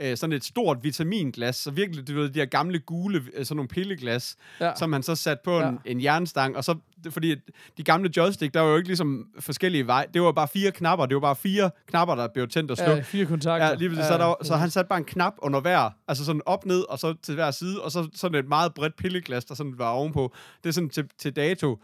[0.00, 3.56] øh, sådan et stort vitaminglas, så virkelig, du ved, de her gamle gule, øh, sådan
[3.56, 4.72] nogle pilleglas, Ja.
[4.76, 5.68] som han så satte på Ja.
[5.68, 6.74] en, en jernstang, og så,
[7.10, 7.34] fordi
[7.76, 11.06] de gamle joystick, der var jo ikke ligesom forskellige veje, det var bare fire knapper,
[11.06, 12.96] det var bare fire knapper, der blev tændt og slukket.
[12.96, 13.66] Ja, fire kontakter.
[13.68, 14.04] Ja, lige præcis.
[14.06, 16.98] Så, der, så han satte bare en knap under hver, altså sådan op, ned, og
[16.98, 20.34] så til hver side, og så sådan et meget bredt pilleglas, der sådan var ovenpå.
[20.62, 21.78] Det er sådan til, til dato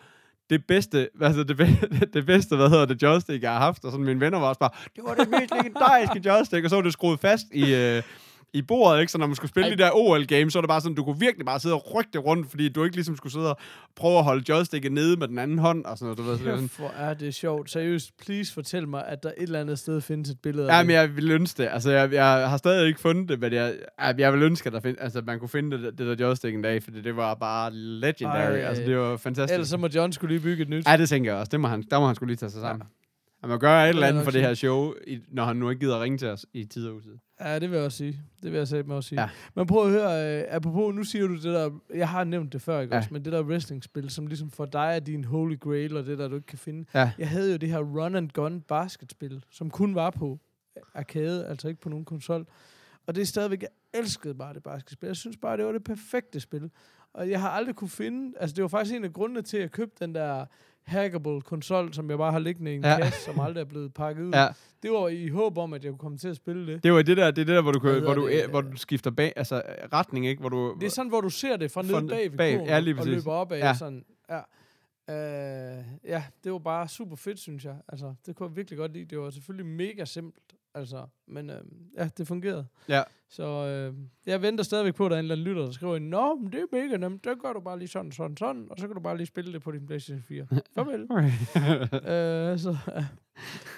[0.51, 1.79] det bedste, altså det, be-
[2.15, 4.59] det bedste, hvad hedder det, joystick, jeg har haft, og sådan mine venner var også
[4.59, 8.03] bare, det var det mest legendariske joystick, og så var det skruet fast i, øh,
[8.55, 9.13] i bordet, ikke?
[9.13, 9.75] Så når man skulle spille Ej.
[9.75, 12.11] de der OL-games, så var det bare sådan, du kunne virkelig bare sidde og rykke
[12.13, 13.57] det rundt, fordi du ikke ligesom skulle sidde og
[13.97, 16.39] prøve at holde joysticket nede med den anden hånd, og sådan noget, du ved.
[16.39, 17.71] Så det var sådan, hvor er det sjovt.
[17.71, 20.85] Seriøst, please fortæl mig, at der et eller andet sted findes et billede Ja, af
[20.85, 21.69] men jeg vil ønske det.
[21.73, 23.75] Altså, jeg, jeg har stadig ikke fundet det, men jeg,
[24.19, 26.63] jeg, vil ønske, at der find, altså, man kunne finde det, det der joystick en
[26.63, 28.53] dag, fordi det var bare legendary.
[28.53, 28.61] Ej.
[28.61, 29.55] Altså, det var fantastisk.
[29.55, 30.89] Ellers så må John skulle lige bygge et nyt.
[30.89, 31.51] Ja, det tænker jeg også.
[31.51, 32.83] Det må han, der må han skulle lige tage sig sammen.
[32.83, 32.87] Ja.
[33.41, 34.93] Han må gøre et eller er andet for det her show,
[35.33, 37.17] når han nu ikke gider at ringe til os i tid og utid.
[37.41, 38.21] Ja, det vil jeg også sige.
[38.43, 39.21] Det vil jeg sætte mig også sige.
[39.21, 39.29] Ja.
[39.55, 42.63] Men prøv at høre, øh, apropos, nu siger du det der, jeg har nævnt det
[42.63, 42.99] før, ikke Ja.
[42.99, 46.19] også, men det der wrestling-spil, som ligesom for dig er din holy grail, og det
[46.19, 46.85] der, du ikke kan finde.
[46.95, 47.13] Ja.
[47.19, 50.39] Jeg havde jo det her run and gun basketspil, som kun var på
[50.95, 52.47] arcade, altså ikke på nogen konsol.
[53.07, 55.07] Og det er stadigvæk, jeg elskede bare det basketspil.
[55.07, 56.71] Jeg synes bare, det var det perfekte spil.
[57.13, 59.61] Og jeg har aldrig kunne finde, altså det var faktisk en af grundene til, at
[59.63, 60.47] jeg købte den der
[60.87, 62.99] hackable konsol, som jeg bare har liggende i en Ja.
[63.03, 64.33] kasse, som aldrig er blevet pakket ud.
[64.33, 64.47] Ja,
[64.83, 66.83] Det var i håb om, at jeg kunne komme til at spille det.
[66.83, 68.47] det var det der, det er det der, hvor du, kan, hvor du, det?
[68.51, 69.63] hvor du skifter bag, altså
[69.93, 70.41] retning, ikke?
[70.41, 72.69] Hvor du, Det er sådan, hvor du ser det fra nede bag ved bag- kurven,
[72.69, 73.67] ja, lige og løber op af Ja.
[73.67, 73.75] ja.
[73.75, 74.05] sådan.
[74.31, 74.41] Ja.
[75.11, 77.77] Øh, ja, det var bare super fedt, synes jeg.
[77.89, 79.05] Altså, det kunne jeg virkelig godt lide.
[79.05, 80.45] Det var selvfølgelig mega simpelt,
[80.75, 81.57] altså, men øh,
[81.99, 82.67] ja, det fungerede.
[82.89, 83.03] Ja.
[83.29, 83.95] Så øh,
[84.27, 86.53] jeg venter stadigvæk på, at der er en eller anden lytter, der skriver, Nå, men
[86.53, 88.95] det er mega nemt, det gør du bare lige sådan, sådan, sådan, og så kan
[88.95, 90.47] du bare lige spille det på din PlayStation 4.
[90.75, 91.01] Farvel.
[92.53, 93.05] øh, så, ja.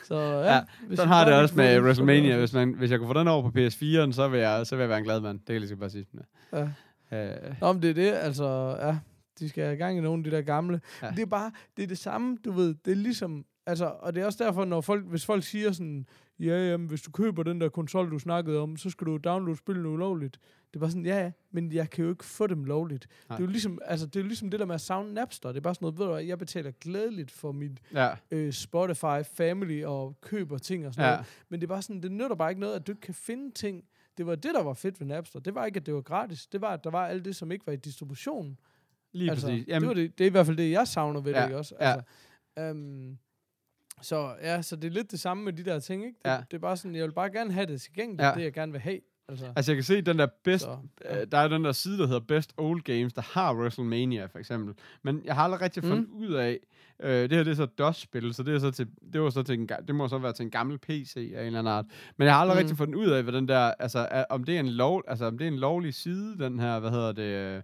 [0.05, 0.61] så ja, Ja,
[0.97, 2.38] Sådan har det også med WrestleMania.
[2.38, 4.82] Hvis, man, hvis jeg kunne få den over på PS4'en, så vil jeg, så vil
[4.82, 5.38] jeg være en glad mand.
[5.38, 6.07] Det kan jeg lige så bare sige.
[6.53, 6.68] Ja.
[7.12, 8.99] Øh, Nå, men det er det, altså, ja,
[9.38, 10.80] de skal have gang i nogle af de der gamle.
[11.03, 11.07] Ja.
[11.07, 11.12] Ja.
[11.12, 14.22] Det er bare, det er det samme, du ved, det er ligesom, altså, og det
[14.22, 16.07] er også derfor, når folk, hvis folk siger sådan,
[16.39, 19.59] ja, jamen, hvis du køber den der konsol, du snakkede om, så skal du downloade
[19.59, 20.39] spillene ulovligt.
[20.70, 23.09] Det er bare sådan, ja, ja, men jeg kan jo ikke få dem lovligt.
[23.28, 23.37] Nej.
[23.37, 25.49] Det er jo ligesom, altså, det er jo ligesom det der med at sound Napster.
[25.49, 28.53] Det er bare sådan noget, ved du hvad, jeg betaler glædeligt for mit ja, øh,
[28.53, 31.14] Spotify Family og køber ting og sådan ja.
[31.14, 31.26] noget.
[31.49, 33.51] Men det er bare sådan, det nytter bare ikke noget, at du ikke kan finde
[33.51, 33.85] ting.
[34.18, 35.41] Det var det, der var fedt ved Napster.
[35.41, 36.47] Det var ikke, at det var gratis.
[36.47, 38.59] Det var, at der var alt det, som ikke var i distribution.
[39.12, 39.66] Lige altså, præcis.
[39.66, 41.59] det, var det, det er i hvert fald det, jeg savner ved Ja, det, ikke
[41.59, 41.74] også?
[41.80, 41.93] ja.
[41.93, 42.05] Altså,
[42.59, 43.18] øhm,
[44.03, 46.18] så ja, så det er lidt det samme med de der ting, ikke?
[46.24, 46.36] Det, Ja.
[46.50, 48.28] det er bare sådan, jeg vil bare gerne have det tilgængeligt, Ja.
[48.28, 48.34] ja.
[48.34, 49.00] det jeg gerne vil have.
[49.28, 50.64] Altså, Altså, jeg kan se den der best...
[50.64, 50.76] så,
[51.11, 54.38] Øh, der er den der side, der hedder Best Old Games, der har WrestleMania, for
[54.38, 54.74] eksempel.
[55.03, 56.16] Men jeg har aldrig rigtig fundet Mm.
[56.16, 56.59] ud af...
[57.03, 59.42] Øh, det her, det er så DOS-spil, så det, er så til, det, var så
[59.42, 61.84] til en, det må så være til en gammel PC af en eller anden art.
[62.16, 62.55] Men jeg har aldrig.
[62.55, 62.59] Mm.
[62.59, 63.74] rigtig fundet ud af, hvad den der...
[63.78, 66.59] Altså, er, om det er en lov, altså, om det er en lovlig side, den
[66.61, 67.22] her, hvad hedder det...
[67.57, 67.62] Øh,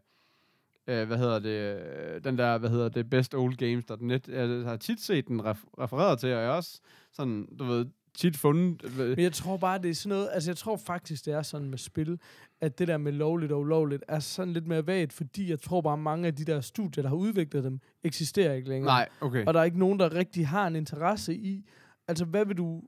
[0.89, 1.79] øh, hvad hedder det,
[2.15, 4.29] øh, den der, hvad hedder det, bestoldgames.net.
[4.29, 6.81] Jeg har tit set den ref- refereret til, og jeg også
[7.13, 8.85] sådan, du ved, tit fundet...
[8.85, 10.29] Øh, Men jeg tror bare, det er sådan noget...
[10.33, 12.19] Altså, jeg tror faktisk, det er sådan med spil,
[12.61, 15.81] at det der med lovligt og ulovligt er sådan lidt mere vagt, fordi jeg tror
[15.81, 18.87] bare, mange af de der studier, der har udviklet dem, eksisterer ikke længere.
[18.93, 19.47] nej, okay.
[19.47, 21.65] Og der er ikke nogen, der rigtig har en interesse i...
[22.09, 22.83] Altså, hvad vil du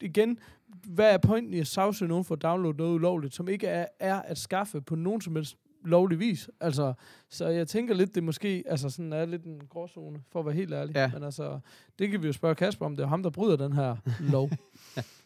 [0.00, 0.38] igen,
[0.84, 3.86] hvad er pointen i at sagsøge nogen for at downloade noget ulovligt, som ikke er,
[4.00, 5.56] er at skaffe på nogen som helst
[5.88, 6.50] lovlig vis.
[6.60, 6.92] Altså,
[7.30, 10.54] så jeg tænker lidt, det måske altså sådan er lidt en gråzone, for at være
[10.54, 10.94] helt ærlig.
[10.96, 11.10] Ja.
[11.14, 11.58] Men altså,
[11.98, 12.96] det kan vi jo spørge Kasper om.
[12.96, 13.96] Det er ham, der bryder den her
[14.32, 14.50] lov.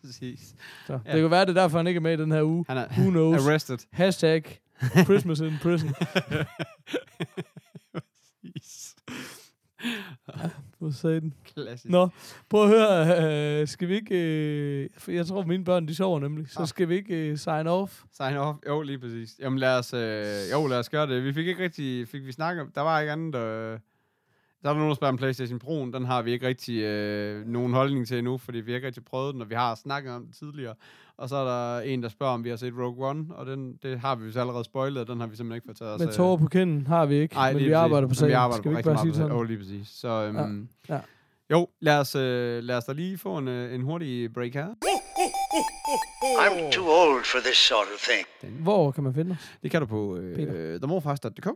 [0.00, 0.54] Præcis.
[0.86, 0.98] Så Ja.
[1.06, 1.12] ja.
[1.12, 2.64] det kan være, det er derfor, han ikke er med i den her uge.
[2.68, 3.46] Han er Who knows?
[3.46, 3.78] arrested.
[3.90, 4.44] Hashtag
[5.04, 5.90] Christmas in prison.
[8.42, 8.94] Præcis.
[10.78, 11.34] For satan.
[11.54, 11.90] Klassisk.
[11.90, 12.08] Nå,
[12.50, 13.60] prøv at høre.
[13.60, 14.14] Øh, skal vi ikke...
[14.14, 16.48] Øh, for jeg tror, mine børn, de sover nemlig.
[16.50, 16.68] Så Ah.
[16.68, 18.00] skal vi ikke øh, sign off.
[18.12, 18.58] Sign off.
[18.68, 19.30] Jo, lige præcis.
[19.40, 21.24] Jamen lad os, øh, jo, lad os gøre det.
[21.24, 23.78] Vi fik ikke rigtig, fik vi snakket, der var ikke andet, øh,
[24.62, 25.92] der er der nogen, der spørger om PlayStation Pro'en.
[25.96, 29.04] Den har vi ikke rigtig øh, nogen holdning til endnu, fordi vi har ikke rigtig
[29.04, 30.74] prøvet den, og vi har snakket om det tidligere.
[31.16, 33.76] Og så er der en, der spørger, om vi har set Rogue One, og den,
[33.82, 35.92] det har vi jo så allerede spoilet, og den har vi simpelthen ikke fået taget
[35.94, 36.14] os Med af.
[36.14, 37.74] tårer på kinden har vi ikke, Ej, men vi præcis.
[37.74, 38.28] arbejder på Men sagen.
[38.28, 39.28] Vi arbejder Skal vi på ikke rigtig bare sige meget på sådan?
[39.28, 39.38] sagen.
[39.38, 39.88] Jo, lige præcis.
[39.88, 40.08] Så,
[40.48, 41.00] øhm, Ja.
[41.50, 44.66] Jo, lad os, øh, lad os da lige få en, øh, en hurtig break her.
[46.44, 48.62] I'm too old for this sort of thing.
[48.62, 49.50] Hvor kan man finde os?
[49.62, 50.78] Det kan du på øh, Peter.
[50.78, 51.46] themorfast.dk.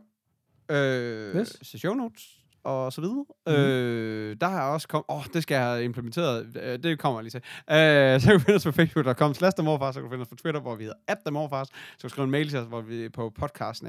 [0.71, 1.57] Øh, yes.
[1.75, 2.37] show notes
[2.67, 3.25] og så videre.
[3.47, 3.63] Mm-hmm.
[3.63, 5.05] Øh, der har jeg også kommet...
[5.09, 6.57] Åh, oh, det skal jeg have implementeret.
[6.61, 7.41] Øh, det kommer jeg lige til.
[7.71, 10.27] Øh, så kan du finde os på facebook.com slash themorfast, så kan du finde os
[10.27, 11.71] på Twitter, hvor vi hedder at themorfast.
[11.71, 13.83] Så kan du skrive en mail til os, hvor vi er på podcast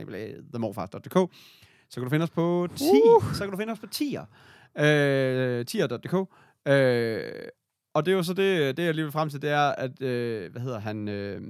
[0.52, 1.34] themorfast.dk.
[1.90, 2.84] Så kan du finde os på 10.
[2.84, 3.34] Uh.
[3.34, 4.24] Så kan du finde os på 10'er.
[4.84, 6.14] Øh, 10'er.dk.
[6.68, 7.22] Øh,
[7.94, 10.02] og det er jo så det, det jeg lige vil frem til, det er, at,
[10.02, 11.40] øh, hvad hedder han, øh,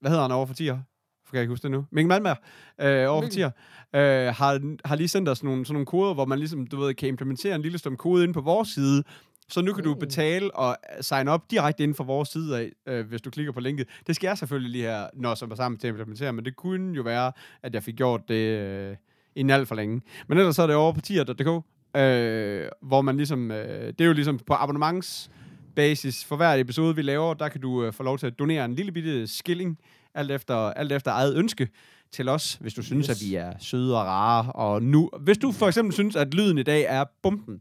[0.00, 0.91] hvad hedder han over for 10'er?
[1.32, 1.84] Kan jeg ikke huske det nu?
[1.90, 2.36] Mikkel Malmberg,
[2.80, 3.44] øh, over Mikkel.
[3.44, 6.76] 10'er, øh, har, har lige sendt os nogle, sådan nogle koder, hvor man ligesom, du
[6.80, 9.02] ved, kan implementere en lille stum kode ind på vores side,
[9.48, 9.98] så nu kan du Mm.
[10.00, 13.60] betale og sign op direkte inden for vores side af, øh, hvis du klikker på
[13.60, 13.88] linket.
[14.06, 16.56] Det skal jeg selvfølgelig lige her, når som er sammen til at implementere, men det
[16.56, 18.96] kunne jo være, at jeg fik gjort det øh,
[19.36, 20.00] inden alt for længe.
[20.28, 21.64] Men ellers så er det over på tier.dk,
[21.96, 27.02] øh, hvor man ligesom, øh, det er jo ligesom på abonnementsbasis for hver episode, vi
[27.02, 29.78] laver, der kan du øh, få lov til at donere en lille bitte skilling,
[30.14, 31.68] alt efter, alt efter eget ønske
[32.10, 33.22] til os, hvis du synes, Yes.
[33.22, 34.52] at vi er søde og rare.
[34.52, 37.60] Og nu, hvis du for eksempel synes, at lyden i dag er bomben,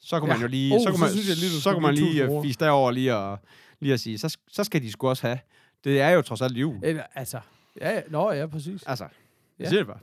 [0.00, 0.34] så kan Ja.
[0.34, 2.06] man jo lige, Oh, så kan så man, synes jeg lige, så kan man lige
[2.08, 2.42] 1000 kroner.
[2.42, 3.38] fise derover lige og,
[3.80, 5.38] lige at sige, så, så skal de sgu også have.
[5.84, 6.76] Det er jo trods alt jul.
[6.82, 7.40] Eller, altså,
[7.80, 8.82] ja, ja, nå ja, præcis.
[8.86, 9.06] Altså,
[9.58, 9.68] Ja.
[9.68, 9.98] siger det bare.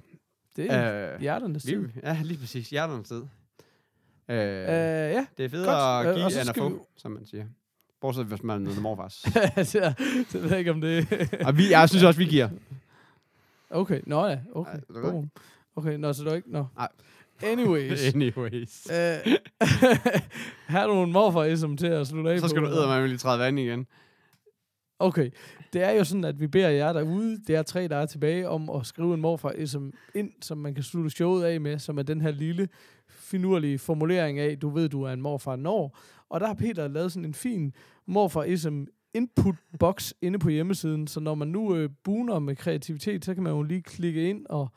[0.56, 1.88] Det er Øh, hjerternes tid.
[2.04, 2.70] ja, lige præcis.
[2.70, 3.22] Hjerternes tid.
[4.30, 5.26] Øh, Øh, ja.
[5.38, 6.08] det er godt.
[6.08, 7.46] at Øh, give så skal få, vi- som man siger.
[8.02, 9.14] Bortset hvis man er nede morfars.
[9.72, 9.94] så,
[10.30, 11.08] så ved jeg ikke, om det...
[11.48, 12.50] og vi, jeg synes også, vi giver.
[13.70, 14.72] okay, nå ja, okay.
[14.72, 15.02] Ej, er.
[15.02, 15.32] Boom.
[15.76, 16.52] Okay, nå, så du ikke...
[16.52, 16.66] Nå.
[16.76, 16.88] Nej.
[17.44, 18.08] Anyways.
[18.14, 18.88] Anyways.
[18.92, 18.96] øh,
[20.68, 22.66] her er nogle morfar til at slutte af Så skal på.
[22.66, 23.88] du eddermame lige træde vand igen.
[25.00, 25.30] Okay.
[25.74, 28.50] Det er jo sådan, at vi beder jer derude, det er tre, der er tilbage,
[28.50, 31.98] om at skrive en morfar SM ind, som man kan slutte showet af med, som
[31.98, 32.68] er den her lille,
[33.10, 35.98] finurlige formulering af, du ved, du er en morfar når.
[36.32, 37.74] Og der har Peter lavet sådan en fin
[38.08, 43.26] morfar SM input box inde på hjemmesiden, så når man nu øh, buner med kreativitet,
[43.26, 44.72] så kan man jo lige klikke ind, og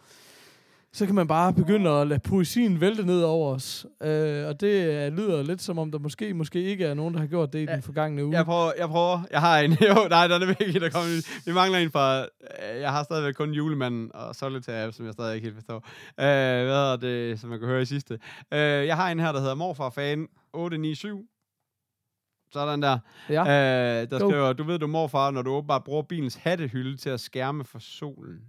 [0.93, 3.87] så kan man bare begynde at lade poesien vælte ned over os.
[4.03, 7.21] Øh, og det øh, lyder lidt som om, der måske, måske ikke er nogen, der
[7.21, 8.37] har gjort det i Ja, den forgangne uge.
[8.37, 9.21] Jeg prøver, jeg prøver.
[9.31, 9.71] Jeg har en.
[9.89, 11.41] Jo, nej, der er virkelig, der kommer.
[11.47, 12.21] Vi mangler en fra...
[12.23, 15.77] øh, Jeg har stadigvæk kun julemanden og Solitaire, som jeg stadig ikke helt forstår.
[16.21, 18.15] Øh, hvad hedder det, som man kan høre i sidste.
[18.53, 21.21] Øh, jeg har en her, der hedder Morfar Fan 897.
[22.55, 22.99] Sådan der.
[23.29, 23.41] Ja.
[23.41, 24.31] Øh, der Go.
[24.31, 27.79] skriver, du ved du morfar, når du åbenbart bruger bilens hattehylde til at skærme for
[27.79, 28.41] solen.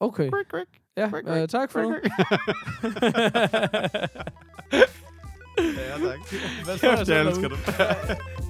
[0.00, 0.30] Okay.
[0.30, 0.68] Quick, quick.
[0.96, 1.90] Ja, Quick, øh, quick, tak for nu.
[1.90, 2.04] quick,
[5.78, 6.18] ja, tak.
[6.64, 7.58] Hvad Kæft, jeg elsker dem.